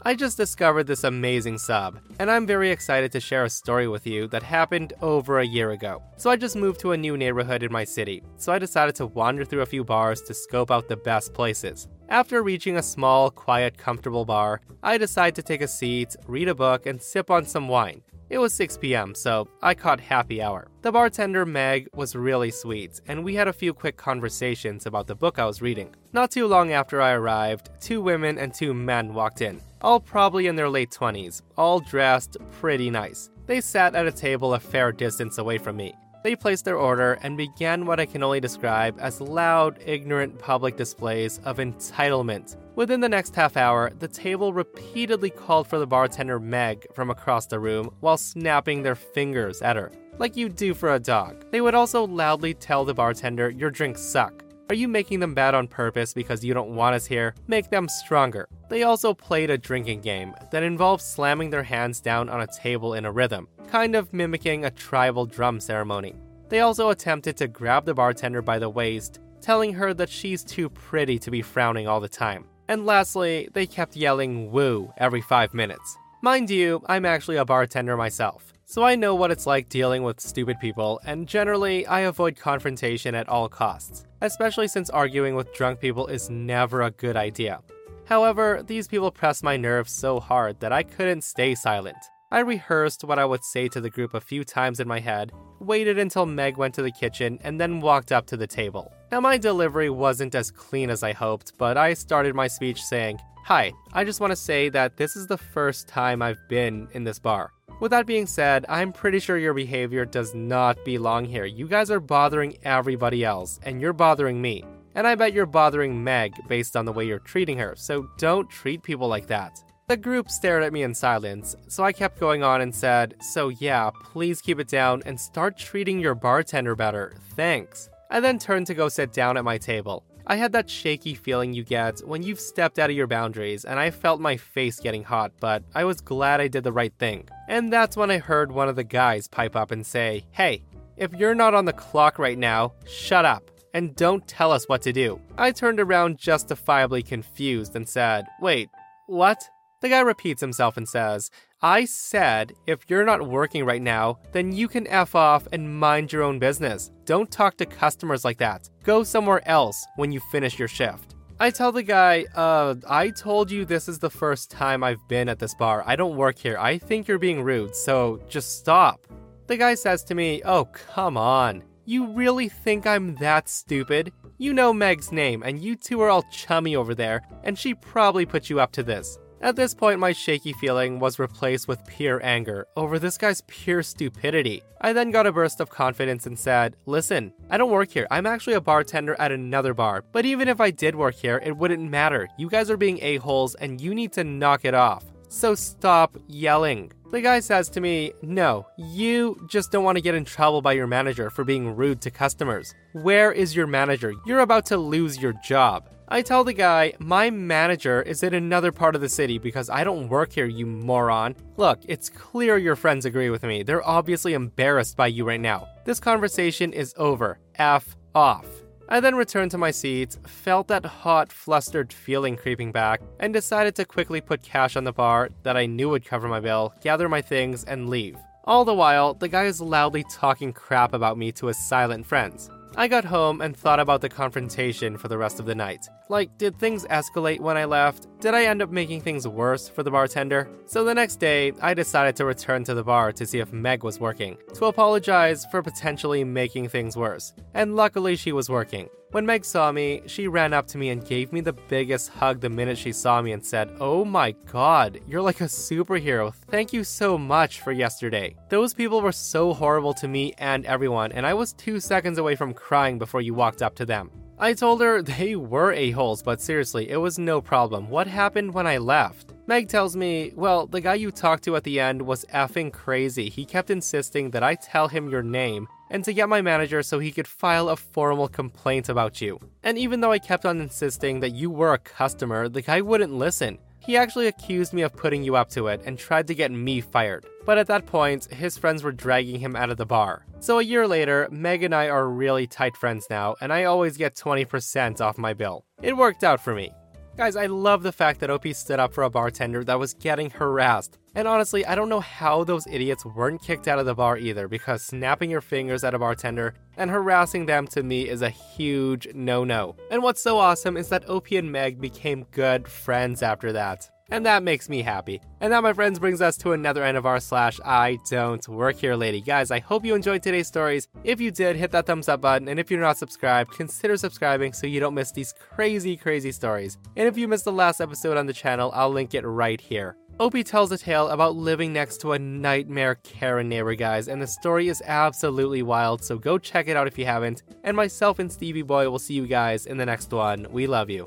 I 0.07 0.15
just 0.15 0.37
discovered 0.37 0.87
this 0.87 1.03
amazing 1.03 1.59
sub, 1.59 1.99
and 2.21 2.31
I'm 2.31 2.47
very 2.47 2.71
excited 2.71 3.11
to 3.11 3.19
share 3.19 3.43
a 3.43 3.51
story 3.51 3.89
with 3.89 4.07
you 4.07 4.29
that 4.29 4.45
happened 4.45 4.93
over 5.03 5.41
a 5.41 5.45
year 5.45 5.73
ago. 5.73 6.01
So 6.17 6.31
I 6.31 6.37
just 6.37 6.55
moved 6.55 6.79
to 6.83 6.93
a 6.93 6.97
new 6.97 7.17
neighborhood 7.17 7.65
in 7.65 7.73
my 7.73 7.83
city, 7.83 8.23
so 8.37 8.53
I 8.53 8.61
decided 8.61 8.95
to 8.95 9.07
wander 9.07 9.45
through 9.45 9.63
a 9.63 9.67
few 9.67 9.83
bars 9.83 10.23
to 10.23 10.33
scope 10.33 10.71
out 10.71 10.87
the 10.87 10.97
best 10.97 11.35
places. 11.35 11.89
After 12.09 12.45
reaching 12.45 12.77
a 12.77 12.85
small, 12.85 13.33
quiet, 13.33 13.79
comfortable 13.79 14.25
bar, 14.25 14.61
I 14.81 14.97
decided 14.97 15.35
to 15.35 15.43
take 15.43 15.61
a 15.61 15.67
seat, 15.67 16.15
read 16.29 16.47
a 16.47 16.55
book, 16.55 16.87
and 16.87 17.03
sip 17.03 17.29
on 17.29 17.45
some 17.45 17.67
wine. 17.67 18.03
It 18.29 18.39
was 18.39 18.53
6 18.55 18.79
p.m., 18.79 19.13
so 19.13 19.49
I 19.63 19.75
caught 19.75 20.01
happy 20.01 20.41
hour. 20.41 20.69
The 20.83 20.93
bartender, 20.93 21.45
Meg, 21.47 21.89
was 21.95 22.15
really 22.15 22.53
sweet, 22.53 23.01
and 23.07 23.25
we 23.25 23.35
had 23.35 23.47
a 23.47 23.53
few 23.53 23.73
quick 23.75 23.97
conversations 23.97 24.87
about 24.87 25.09
the 25.09 25.15
book 25.15 25.41
I 25.41 25.47
was 25.47 25.63
reading. 25.63 25.95
Not 26.13 26.31
too 26.31 26.47
long 26.47 26.73
after 26.73 27.01
I 27.01 27.13
arrived, 27.13 27.71
two 27.81 28.01
women 28.01 28.39
and 28.39 28.53
two 28.53 28.75
men 28.75 29.15
walked 29.15 29.43
in, 29.43 29.61
all 29.81 30.01
probably 30.01 30.47
in 30.47 30.57
their 30.57 30.69
late 30.69 30.91
20s, 30.91 31.43
all 31.57 31.81
dressed 31.81 32.37
pretty 32.53 32.91
nice. 32.91 33.31
They 33.47 33.61
sat 33.61 33.95
at 33.95 34.07
a 34.07 34.13
table 34.13 34.55
a 34.55 34.61
fair 34.61 34.93
distance 34.93 35.39
away 35.39 35.59
from 35.59 35.77
me. 35.77 35.95
They 36.27 36.35
placed 36.35 36.65
their 36.65 36.77
order 36.77 37.19
and 37.23 37.37
began 37.37 37.87
what 37.87 38.01
I 38.01 38.07
can 38.07 38.25
only 38.25 38.41
describe 38.41 38.97
as 38.99 39.21
loud, 39.21 39.79
ignorant 39.87 40.41
public 40.41 40.77
displays 40.77 41.39
of 41.45 41.59
entitlement. 41.59 42.57
Within 42.75 43.01
the 43.01 43.09
next 43.09 43.37
half 43.37 43.57
hour, 43.57 43.93
the 44.01 44.09
table 44.09 44.53
repeatedly 44.53 45.31
called 45.31 45.69
for 45.69 45.79
the 45.79 45.87
bartender 45.87 46.41
Meg 46.41 46.85
from 46.95 47.11
across 47.11 47.47
the 47.47 47.61
room 47.61 47.91
while 48.01 48.19
snapping 48.19 48.83
their 48.83 48.97
fingers 48.97 49.63
at 49.63 49.77
her, 49.77 49.93
like 50.19 50.37
you 50.37 50.49
do 50.49 50.75
for 50.75 50.95
a 50.95 50.99
dog. 50.99 51.45
They 51.53 51.61
would 51.61 51.77
also 51.77 52.07
loudly 52.07 52.55
tell 52.55 52.85
the 52.85 52.93
bartender, 52.93 53.49
Your 53.49 53.71
drinks 53.71 54.03
suck. 54.03 54.43
Are 54.69 54.75
you 54.75 54.89
making 54.89 55.21
them 55.21 55.33
bad 55.33 55.55
on 55.55 55.69
purpose 55.69 56.13
because 56.13 56.45
you 56.45 56.53
don't 56.53 56.75
want 56.75 56.97
us 56.97 57.07
here? 57.07 57.37
Make 57.47 57.71
them 57.71 57.89
stronger. 57.89 58.49
They 58.69 58.83
also 58.83 59.15
played 59.15 59.49
a 59.49 59.57
drinking 59.57 60.01
game 60.01 60.35
that 60.51 60.65
involved 60.65 61.05
slamming 61.05 61.51
their 61.51 61.63
hands 61.63 62.01
down 62.01 62.29
on 62.29 62.41
a 62.41 62.49
table 62.49 62.95
in 62.95 63.05
a 63.05 63.13
rhythm, 63.13 63.47
kind 63.69 63.95
of 63.95 64.13
mimicking 64.13 64.65
a 64.65 64.71
tribal 64.73 65.25
drum 65.25 65.61
ceremony. 65.61 66.17
They 66.49 66.61
also 66.61 66.91
attempted 66.91 67.37
to 67.37 67.47
grab 67.47 67.85
the 67.85 67.95
bartender 67.95 68.43
by 68.43 68.59
the 68.59 68.69
waist, 68.69 69.21
telling 69.41 69.73
her 69.75 69.95
that 69.95 70.09
she's 70.09 70.43
too 70.43 70.69
pretty 70.69 71.21
to 71.21 71.31
be 71.31 71.43
frowning 71.43 71.87
all 71.87 72.01
the 72.01 72.09
time. 72.09 72.47
And 72.67 72.87
lastly, 72.87 73.49
they 73.53 73.67
kept 73.69 73.95
yelling 73.95 74.51
woo 74.51 74.93
every 74.99 75.21
five 75.21 75.55
minutes. 75.55 75.97
Mind 76.23 76.51
you, 76.51 76.83
I'm 76.87 77.05
actually 77.05 77.37
a 77.37 77.45
bartender 77.45 77.97
myself, 77.97 78.53
so 78.65 78.83
I 78.83 78.97
know 78.97 79.15
what 79.15 79.31
it's 79.31 79.47
like 79.47 79.69
dealing 79.69 80.03
with 80.03 80.19
stupid 80.19 80.59
people, 80.59 81.01
and 81.05 81.29
generally, 81.29 81.87
I 81.87 82.01
avoid 82.01 82.37
confrontation 82.37 83.15
at 83.15 83.29
all 83.29 83.49
costs, 83.49 84.06
especially 84.21 84.69
since 84.69 84.91
arguing 84.91 85.35
with 85.35 85.55
drunk 85.55 85.81
people 85.81 86.07
is 86.07 86.31
never 86.31 86.83
a 86.83 86.91
good 86.91 87.17
idea. 87.17 87.61
However, 88.07 88.63
these 88.65 88.89
people 88.89 89.11
pressed 89.11 89.43
my 89.43 89.57
nerves 89.57 89.93
so 89.93 90.21
hard 90.21 90.61
that 90.61 90.73
I 90.73 90.83
couldn't 90.83 91.25
stay 91.25 91.55
silent. 91.55 91.97
I 92.31 92.41
rehearsed 92.41 93.05
what 93.05 93.19
I 93.19 93.25
would 93.25 93.45
say 93.45 93.69
to 93.69 93.81
the 93.81 93.91
group 93.91 94.15
a 94.15 94.21
few 94.21 94.45
times 94.45 94.81
in 94.81 94.89
my 94.89 95.01
head, 95.01 95.33
waited 95.61 95.99
until 95.99 96.27
Meg 96.27 96.57
went 96.57 96.75
to 96.75 96.83
the 96.83 96.91
kitchen, 96.91 97.39
and 97.43 97.61
then 97.61 97.81
walked 97.81 98.13
up 98.13 98.27
to 98.27 98.37
the 98.37 98.47
table. 98.47 98.93
Now, 99.13 99.21
my 99.21 99.39
delivery 99.39 99.91
wasn't 99.91 100.35
as 100.35 100.51
clean 100.51 100.91
as 100.91 101.03
I 101.03 101.13
hoped, 101.13 101.53
but 101.59 101.77
I 101.77 101.95
started 101.95 102.35
my 102.35 102.49
speech 102.49 102.83
saying, 102.83 103.21
Hi, 103.45 103.73
I 103.93 104.03
just 104.03 104.21
want 104.21 104.33
to 104.33 104.37
say 104.37 104.69
that 104.71 104.97
this 104.97 105.15
is 105.15 105.29
the 105.29 105.39
first 105.39 105.87
time 105.87 106.21
I've 106.21 106.49
been 106.49 106.89
in 106.93 107.05
this 107.05 107.21
bar. 107.21 107.53
With 107.79 107.91
that 107.91 108.07
being 108.07 108.27
said, 108.27 108.65
I'm 108.71 108.91
pretty 108.91 109.19
sure 109.19 109.37
your 109.37 109.53
behavior 109.53 110.07
does 110.07 110.35
not 110.35 110.83
belong 110.83 111.27
here. 111.27 111.45
You 111.45 111.69
guys 111.69 111.91
are 111.91 112.01
bothering 112.01 112.57
everybody 112.63 113.23
else, 113.23 113.61
and 113.65 113.83
you're 113.83 113.93
bothering 113.93 114.41
me. 114.41 114.65
And 114.95 115.07
I 115.07 115.15
bet 115.15 115.35
you're 115.35 115.45
bothering 115.45 116.03
Meg 116.03 116.33
based 116.49 116.75
on 116.75 116.87
the 116.87 116.93
way 116.93 117.05
you're 117.07 117.19
treating 117.19 117.59
her, 117.59 117.75
so 117.77 118.09
don't 118.17 118.49
treat 118.49 118.83
people 118.83 119.09
like 119.09 119.27
that. 119.27 119.63
The 119.89 119.97
group 119.99 120.31
stared 120.31 120.63
at 120.63 120.73
me 120.73 120.85
in 120.85 120.95
silence, 120.95 121.55
so 121.69 121.85
I 121.85 121.93
kept 121.93 122.19
going 122.19 122.43
on 122.43 122.63
and 122.63 122.75
said, 122.75 123.15
So 123.21 123.51
yeah, 123.51 123.91
please 123.91 124.41
keep 124.41 124.59
it 124.59 124.69
down 124.69 125.03
and 125.05 125.21
start 125.21 125.59
treating 125.59 126.01
your 126.01 126.15
bartender 126.15 126.75
better. 126.75 127.15
Thanks. 127.37 127.91
I 128.11 128.21
then 128.21 128.39
turned 128.39 128.69
to 128.69 128.75
go 128.75 128.89
sit 128.89 129.13
down 129.13 129.37
at 129.37 129.45
my 129.45 129.59
table. 129.59 130.03
I 130.29 130.37
had 130.37 130.53
that 130.53 130.69
shaky 130.69 131.15
feeling 131.15 131.55
you 131.55 131.63
get 131.63 132.01
when 132.01 132.25
you've 132.25 132.41
stepped 132.41 132.81
out 132.81 132.91
of 132.91 132.97
your 132.97 133.07
boundaries, 133.07 133.65
and 133.65 133.79
I 133.79 133.91
felt 133.91 134.21
my 134.21 134.37
face 134.37 134.81
getting 134.81 135.05
hot, 135.05 135.33
but 135.39 135.63
I 135.75 135.85
was 135.85 136.01
glad 136.01 136.41
I 136.41 136.49
did 136.49 136.65
the 136.65 136.73
right 136.73 136.93
thing. 136.99 137.29
And 137.49 137.73
that's 137.73 137.97
when 137.97 138.11
I 138.11 138.19
heard 138.19 138.51
one 138.51 138.69
of 138.69 138.75
the 138.75 138.83
guys 138.83 139.29
pipe 139.29 139.55
up 139.55 139.71
and 139.71 139.87
say, 139.87 140.25
Hey, 140.33 140.65
if 140.97 141.13
you're 141.13 141.35
not 141.35 141.55
on 141.55 141.65
the 141.65 141.73
clock 141.73 142.19
right 142.19 142.39
now, 142.39 142.73
shut 142.87 143.25
up 143.25 143.51
and 143.73 143.95
don't 143.95 144.27
tell 144.27 144.51
us 144.51 144.69
what 144.69 144.83
to 144.83 144.93
do. 144.93 145.21
I 145.39 145.53
turned 145.53 145.79
around 145.79 146.19
justifiably 146.19 147.03
confused 147.03 147.77
and 147.77 147.89
said, 147.89 148.27
Wait, 148.41 148.69
what? 149.07 149.49
The 149.83 149.89
guy 149.89 150.01
repeats 150.01 150.41
himself 150.41 150.77
and 150.77 150.89
says, 150.89 151.31
I 151.63 151.85
said, 151.85 152.53
if 152.67 152.89
you're 152.89 153.05
not 153.05 153.29
working 153.29 153.65
right 153.65 153.83
now, 153.83 154.19
then 154.33 154.53
you 154.53 154.69
can 154.69 154.87
F 154.87 155.15
off 155.15 155.47
and 155.53 155.79
mind 155.79 156.13
your 156.13 156.23
own 156.23 156.39
business. 156.39 156.91
Don't 157.05 157.31
talk 157.31 157.57
to 157.59 157.67
customers 157.67 158.25
like 158.25 158.39
that. 158.39 158.69
Go 158.85 159.03
somewhere 159.03 159.47
else 159.49 159.85
when 159.97 160.13
you 160.13 160.21
finish 160.33 160.59
your 160.59 160.69
shift. 160.69 161.15
I 161.39 161.51
tell 161.51 161.73
the 161.73 161.83
guy, 161.83 162.25
uh, 162.35 162.77
I 162.89 163.11
told 163.11 163.51
you 163.51 163.67
this 163.67 163.89
is 163.89 163.99
the 163.99 164.09
first 164.09 164.51
time 164.51 164.83
I've 164.83 165.07
been 165.09 165.29
at 165.29 165.39
this 165.39 165.55
bar. 165.55 165.83
I 165.87 165.95
don't 165.95 166.17
work 166.17 166.39
here. 166.39 166.57
I 166.59 166.79
think 166.79 167.07
you're 167.07 167.19
being 167.19 167.43
rude, 167.43 167.77
so 167.77 168.23
just 168.29 168.59
stop. 168.59 169.07
The 169.47 169.59
guy 169.59 169.75
says 169.75 170.03
to 170.05 170.15
me, 170.15 170.41
Oh, 170.45 170.65
come 170.65 171.19
on. 171.19 171.63
You 171.85 172.07
really 172.09 172.49
think 172.49 172.87
I'm 172.87 173.15
that 173.17 173.49
stupid? 173.49 174.13
You 174.39 174.55
know 174.55 174.73
Meg's 174.73 175.13
name, 175.13 175.43
and 175.43 175.63
you 175.63 175.77
two 175.77 176.01
are 176.01 176.09
all 176.09 176.25
chummy 176.31 176.75
over 176.75 176.95
there, 176.95 177.23
and 177.45 177.59
she 177.59 177.75
probably 177.75 178.27
put 178.27 178.51
you 178.51 178.59
up 178.59 178.73
to 178.73 178.83
this. 178.83 179.19
At 179.43 179.55
this 179.55 179.75
point, 179.75 180.01
my 180.01 180.13
shaky 180.13 180.55
feeling 180.55 180.99
was 180.99 181.19
replaced 181.19 181.69
with 181.69 181.85
pure 181.87 182.25
anger 182.25 182.67
over 182.75 182.99
this 182.99 183.19
guy's 183.19 183.43
pure 183.43 183.83
stupidity. 183.83 184.63
I 184.81 184.95
then 184.95 185.11
got 185.11 185.27
a 185.27 185.33
burst 185.33 185.61
of 185.61 185.69
confidence 185.69 186.27
and 186.27 186.39
said, 186.39 186.77
Listen, 186.87 187.33
I 187.51 187.59
don't 187.59 187.71
work 187.71 187.91
here. 187.91 188.07
I'm 188.11 188.25
actually 188.25 188.55
a 188.55 188.61
bartender 188.63 189.15
at 189.19 189.33
another 189.33 189.75
bar. 189.75 190.05
But 190.11 190.25
even 190.25 190.49
if 190.49 190.61
I 190.61 190.71
did 190.71 190.97
work 190.97 191.17
here, 191.17 191.41
it 191.45 191.57
wouldn't 191.57 191.91
matter. 191.91 192.29
You 192.39 192.49
guys 192.49 192.71
are 192.71 192.79
being 192.79 192.99
a-holes 193.03 193.55
and 193.57 193.79
you 193.81 193.95
need 193.95 194.13
to 194.15 194.25
knock 194.25 194.65
it 194.65 194.75
off. 194.75 195.05
So 195.29 195.55
stop 195.55 196.17
yelling. 196.29 196.93
The 197.11 197.21
guy 197.21 197.41
says 197.41 197.69
to 197.71 197.81
me, 197.81 198.13
No, 198.23 198.67
you 198.79 199.47
just 199.51 199.71
don't 199.71 199.85
want 199.85 199.97
to 199.97 200.03
get 200.03 200.15
in 200.15 200.25
trouble 200.25 200.63
by 200.63 200.73
your 200.73 200.87
manager 200.87 201.29
for 201.29 201.45
being 201.45 201.77
rude 201.77 202.01
to 202.03 202.11
customers. 202.11 202.75
Where 202.93 203.33
is 203.33 203.55
your 203.55 203.67
manager? 203.67 204.15
You're 204.25 204.41
about 204.41 204.67
to 204.67 204.79
lose 204.79 205.21
your 205.21 205.35
job. 205.45 205.91
I 206.09 206.23
tell 206.23 206.45
the 206.45 206.53
guy, 206.53 206.93
My 207.01 207.31
manager 207.31 208.01
is 208.01 208.23
in 208.23 208.33
another 208.33 208.71
part 208.71 208.95
of 208.95 209.01
the 209.01 209.09
city 209.09 209.39
because 209.39 209.69
I 209.69 209.83
don't 209.83 210.09
work 210.09 210.33
here, 210.33 210.47
you 210.47 210.65
moron. 210.65 211.35
Look, 211.57 211.81
it's 211.85 212.09
clear 212.09 212.57
your 212.57 212.77
friends 212.77 213.05
agree 213.05 213.29
with 213.29 213.43
me. 213.43 213.65
They're 213.65 213.87
obviously 213.87 214.35
embarrassed 214.35 214.97
by 214.97 215.09
you 215.09 215.27
right 215.27 215.41
now. 215.41 215.67
This 215.85 215.99
conversation 215.99 216.73
is 216.73 216.95
over. 216.97 217.41
F 217.57 217.97
off. 218.15 218.47
I 218.89 219.01
then 219.01 219.17
returned 219.17 219.51
to 219.51 219.59
my 219.59 219.73
seat, 219.73 220.17
felt 220.29 220.69
that 220.69 220.85
hot, 220.85 221.33
flustered 221.33 221.93
feeling 221.93 222.37
creeping 222.37 222.71
back, 222.71 223.01
and 223.19 223.33
decided 223.33 223.75
to 223.75 223.85
quickly 223.85 224.21
put 224.21 224.43
cash 224.43 224.77
on 224.77 224.85
the 224.85 224.93
bar 224.93 225.31
that 225.43 225.57
I 225.57 225.67
knew 225.67 225.89
would 225.89 226.05
cover 226.05 226.29
my 226.29 226.39
bill, 226.39 226.73
gather 226.83 227.09
my 227.09 227.21
things, 227.21 227.65
and 227.65 227.91
leave. 227.91 228.17
All 228.45 228.65
the 228.65 228.75
while, 228.75 229.15
the 229.15 229.27
guy 229.27 229.47
is 229.47 229.61
loudly 229.61 230.05
talking 230.09 230.53
crap 230.53 230.95
about 230.95 231.19
me 231.19 231.33
to 231.33 231.49
his 231.49 231.59
silent 231.59 232.07
friends. 232.07 232.49
I 232.79 232.89
got 232.89 233.07
home 233.07 233.41
and 233.41 233.57
thought 233.57 233.81
about 233.81 234.03
the 234.03 234.11
confrontation 234.11 234.99
for 234.99 235.09
the 235.09 235.17
rest 235.17 235.41
of 235.41 235.47
the 235.47 235.55
night. 235.55 235.89
Like, 236.11 236.37
did 236.37 236.59
things 236.59 236.85
escalate 236.85 237.41
when 237.41 237.57
I 237.57 237.65
left? 237.65 238.07
Did 238.21 238.35
I 238.35 238.45
end 238.45 238.61
up 238.61 238.71
making 238.71 239.01
things 239.01 239.27
worse 239.27 239.67
for 239.67 239.83
the 239.83 239.91
bartender? 239.91 240.47
So 240.67 240.85
the 240.85 240.95
next 240.95 241.17
day, 241.17 241.53
I 241.63 241.73
decided 241.73 242.17
to 242.17 242.27
return 242.27 242.65
to 242.65 242.75
the 242.75 242.85
bar 242.85 243.13
to 243.13 243.25
see 243.25 243.39
if 243.39 243.51
Meg 243.51 243.83
was 243.83 243.99
working, 243.99 244.37
to 244.55 244.67
apologize 244.67 245.47
for 245.51 245.63
potentially 245.63 246.23
making 246.23 246.69
things 246.69 246.99
worse. 246.99 247.33
And 247.55 247.77
luckily, 247.77 248.15
she 248.15 248.33
was 248.33 248.51
working. 248.51 248.91
When 249.13 249.25
Meg 249.25 249.45
saw 249.45 249.71
me, 249.71 250.03
she 250.07 250.27
ran 250.27 250.53
up 250.53 250.67
to 250.69 250.79
me 250.79 250.91
and 250.91 251.07
gave 251.07 251.33
me 251.33 251.41
the 251.41 251.53
biggest 251.53 252.09
hug 252.11 252.41
the 252.41 252.51
minute 252.51 252.77
she 252.77 252.93
saw 252.93 253.23
me 253.23 253.33
and 253.33 253.45
said, 253.45 253.71
Oh 253.81 254.05
my 254.05 254.33
god, 254.51 255.01
you're 255.07 255.23
like 255.23 255.41
a 255.41 255.45
superhero. 255.45 256.35
Thank 256.51 256.73
you 256.73 256.83
so 256.83 257.17
much 257.17 257.61
for 257.61 257.71
yesterday. 257.71 258.35
Those 258.49 258.75
people 258.75 259.01
were 259.01 259.13
so 259.13 259.55
horrible 259.55 259.95
to 259.95 260.09
me 260.09 260.35
and 260.39 260.67
everyone, 260.67 261.13
and 261.13 261.25
I 261.25 261.35
was 261.35 261.53
two 261.53 261.79
seconds 261.79 262.19
away 262.19 262.35
from 262.35 262.53
crying 262.53 262.99
before 262.99 263.21
you 263.21 263.33
walked 263.33 263.63
up 263.63 263.77
to 263.77 263.87
them. 263.87 264.11
I 264.39 264.53
told 264.55 264.81
her 264.81 265.01
they 265.19 265.37
were 265.37 265.73
a-holes, 265.73 266.23
but 266.23 266.41
seriously, 266.43 266.91
it 266.91 266.97
was 266.97 267.17
no 267.19 267.41
problem. 267.41 267.89
What 267.89 268.09
happened 268.09 268.53
when 268.53 268.67
I 268.67 268.79
left? 268.79 269.35
Meg 269.47 269.69
tells 269.69 269.97
me, 269.97 270.33
well, 270.35 270.67
the 270.67 270.81
guy 270.81 270.95
you 270.95 271.13
talked 271.13 271.45
to 271.45 271.55
at 271.55 271.63
the 271.63 271.79
end 271.79 272.03
was 272.03 272.25
effing 272.35 272.73
crazy. 272.73 273.29
He 273.29 273.45
kept 273.45 273.71
insisting 273.71 274.31
that 274.33 274.43
I 274.43 274.57
tell 274.57 274.89
him 274.89 275.09
your 275.09 275.23
name 275.23 275.69
and 275.91 276.05
to 276.05 276.13
get 276.13 276.29
my 276.29 276.43
manager 276.43 276.83
so 276.83 276.99
he 276.99 277.13
could 277.13 277.27
file 277.27 277.69
a 277.69 277.77
formal 277.77 278.29
complaint 278.29 278.89
about 278.89 279.21
you. 279.21 279.39
And 279.63 279.79
even 279.79 280.01
though 280.01 280.13
I 280.13 280.19
kept 280.19 280.47
on 280.47 280.61
insisting 280.61 281.21
that 281.21 281.35
you 281.35 281.51
were 281.51 281.75
a 281.75 281.79
customer, 281.79 282.49
the 282.49 282.63
guy 282.63 282.81
wouldn't 282.81 283.13
listen. 283.13 283.59
He 283.79 283.97
actually 283.97 284.27
accused 284.27 284.73
me 284.73 284.83
of 284.83 284.97
putting 284.97 285.23
you 285.23 285.37
up 285.37 285.49
to 285.51 285.69
it 285.69 285.81
and 285.85 285.97
tried 285.97 286.27
to 286.27 286.35
get 286.35 286.51
me 286.51 286.81
fired. 286.81 287.25
But 287.45 287.59
at 287.59 287.69
that 287.69 287.87
point, 287.87 288.25
his 288.33 288.59
friends 288.59 288.83
were 288.83 288.91
dragging 288.91 289.39
him 289.39 289.55
out 289.55 289.71
of 289.71 289.77
the 289.77 289.87
bar. 289.87 290.27
So 290.41 290.59
a 290.59 290.65
year 290.65 290.89
later, 290.89 291.29
Meg 291.31 291.63
and 291.63 291.73
I 291.73 291.89
are 291.89 292.09
really 292.09 292.49
tight 292.49 292.77
friends 292.77 293.07
now, 293.09 293.37
and 293.41 293.53
I 293.53 293.65
always 293.65 293.97
get 293.97 294.17
20% 294.17 295.01
off 295.01 295.19
my 295.19 295.35
bill. 295.35 295.65
It 295.83 295.97
worked 295.97 296.25
out 296.25 296.41
for 296.43 296.53
me. 296.53 296.73
Guys, 297.17 297.35
I 297.35 297.47
love 297.47 297.83
the 297.83 297.93
fact 297.93 298.21
that 298.21 298.29
OP 298.29 298.47
stood 298.49 298.79
up 298.79 298.93
for 298.93 299.03
a 299.03 299.09
bartender 299.09 299.65
that 299.65 299.79
was 299.79 299.95
getting 299.95 300.29
harassed. 300.29 300.99
And 301.15 301.27
honestly, 301.27 301.65
I 301.65 301.75
don't 301.75 301.89
know 301.89 302.01
how 302.01 302.45
those 302.45 302.67
idiots 302.67 303.07
weren't 303.07 303.41
kicked 303.41 303.69
out 303.69 303.79
of 303.79 303.87
the 303.87 303.95
bar 303.95 304.19
either, 304.19 304.49
because 304.49 304.83
snapping 304.83 305.31
your 305.31 305.41
fingers 305.41 305.83
at 305.83 305.95
a 305.95 305.99
bartender 305.99 306.53
and 306.77 306.91
harassing 306.91 307.47
them 307.47 307.67
to 307.69 307.83
me 307.83 308.07
is 308.07 308.21
a 308.21 308.29
huge 308.29 309.09
no 309.15 309.45
no. 309.45 309.77
And 309.91 310.03
what's 310.03 310.21
so 310.21 310.37
awesome 310.37 310.77
is 310.77 310.91
that 310.91 311.09
OP 311.09 311.33
and 311.33 311.51
Meg 311.51 311.81
became 311.81 312.27
good 312.33 312.69
friends 312.69 313.23
after 313.23 313.51
that. 313.51 313.91
And 314.11 314.25
that 314.25 314.43
makes 314.43 314.69
me 314.69 314.83
happy. 314.83 315.21
And 315.41 315.53
that, 315.53 315.63
my 315.63 315.73
friends, 315.73 315.99
brings 315.99 316.21
us 316.21 316.37
to 316.39 316.53
another 316.53 316.85
end 316.85 316.97
of 316.97 317.07
our 317.07 317.19
slash 317.19 317.59
I 317.65 317.99
don't 318.09 318.47
work 318.49 318.77
here 318.77 318.95
lady. 318.95 319.21
Guys, 319.21 319.51
I 319.51 319.59
hope 319.59 319.85
you 319.85 319.95
enjoyed 319.95 320.23
today's 320.23 320.47
stories. 320.47 320.89
If 321.03 321.21
you 321.21 321.31
did, 321.31 321.57
hit 321.57 321.73
that 321.73 321.87
thumbs 321.87 322.09
up 322.09 322.21
button. 322.21 322.49
And 322.49 322.61
if 322.61 322.71
you're 322.71 322.81
not 322.81 322.99
subscribed, 322.99 323.53
consider 323.53 323.97
subscribing 323.97 324.53
so 324.53 324.67
you 324.67 324.79
don't 324.79 324.95
miss 324.95 325.11
these 325.13 325.33
crazy, 325.33 325.97
crazy 325.97 326.31
stories. 326.31 326.79
And 326.97 327.09
if 327.09 327.19
you 327.19 327.27
missed 327.27 327.45
the 327.45 327.53
last 327.53 327.81
episode 327.81 328.17
on 328.17 328.27
the 328.27 328.33
channel, 328.33 328.71
I'll 328.75 328.91
link 328.91 329.15
it 329.15 329.27
right 329.27 329.61
here. 329.61 329.97
OP 330.19 330.33
tells 330.45 330.73
a 330.73 330.79
tale 330.79 331.09
about 331.09 331.37
living 331.37 331.75
next 331.75 332.01
to 332.01 332.13
a 332.13 332.19
nightmare 332.19 332.95
Karen 333.03 333.51
neighbor, 333.51 333.75
guys, 333.75 334.09
and 334.09 334.23
the 334.23 334.27
story 334.27 334.69
is 334.69 334.83
absolutely 334.87 335.63
wild, 335.63 336.03
so 336.03 336.17
go 336.17 336.39
check 336.39 336.69
it 336.69 336.77
out 336.77 336.87
if 336.87 336.99
you 336.99 337.05
haven't. 337.05 337.43
And 337.65 337.77
myself 337.77 338.19
and 338.19 338.33
Stevie 338.33 338.63
Boy 338.63 338.89
will 338.89 338.99
see 338.99 339.13
you 339.13 339.27
guys 339.27 339.67
in 339.67 339.77
the 339.77 339.85
next 339.85 340.11
one. 340.11 340.47
We 340.51 340.67
love 340.67 340.89
you. 340.89 341.07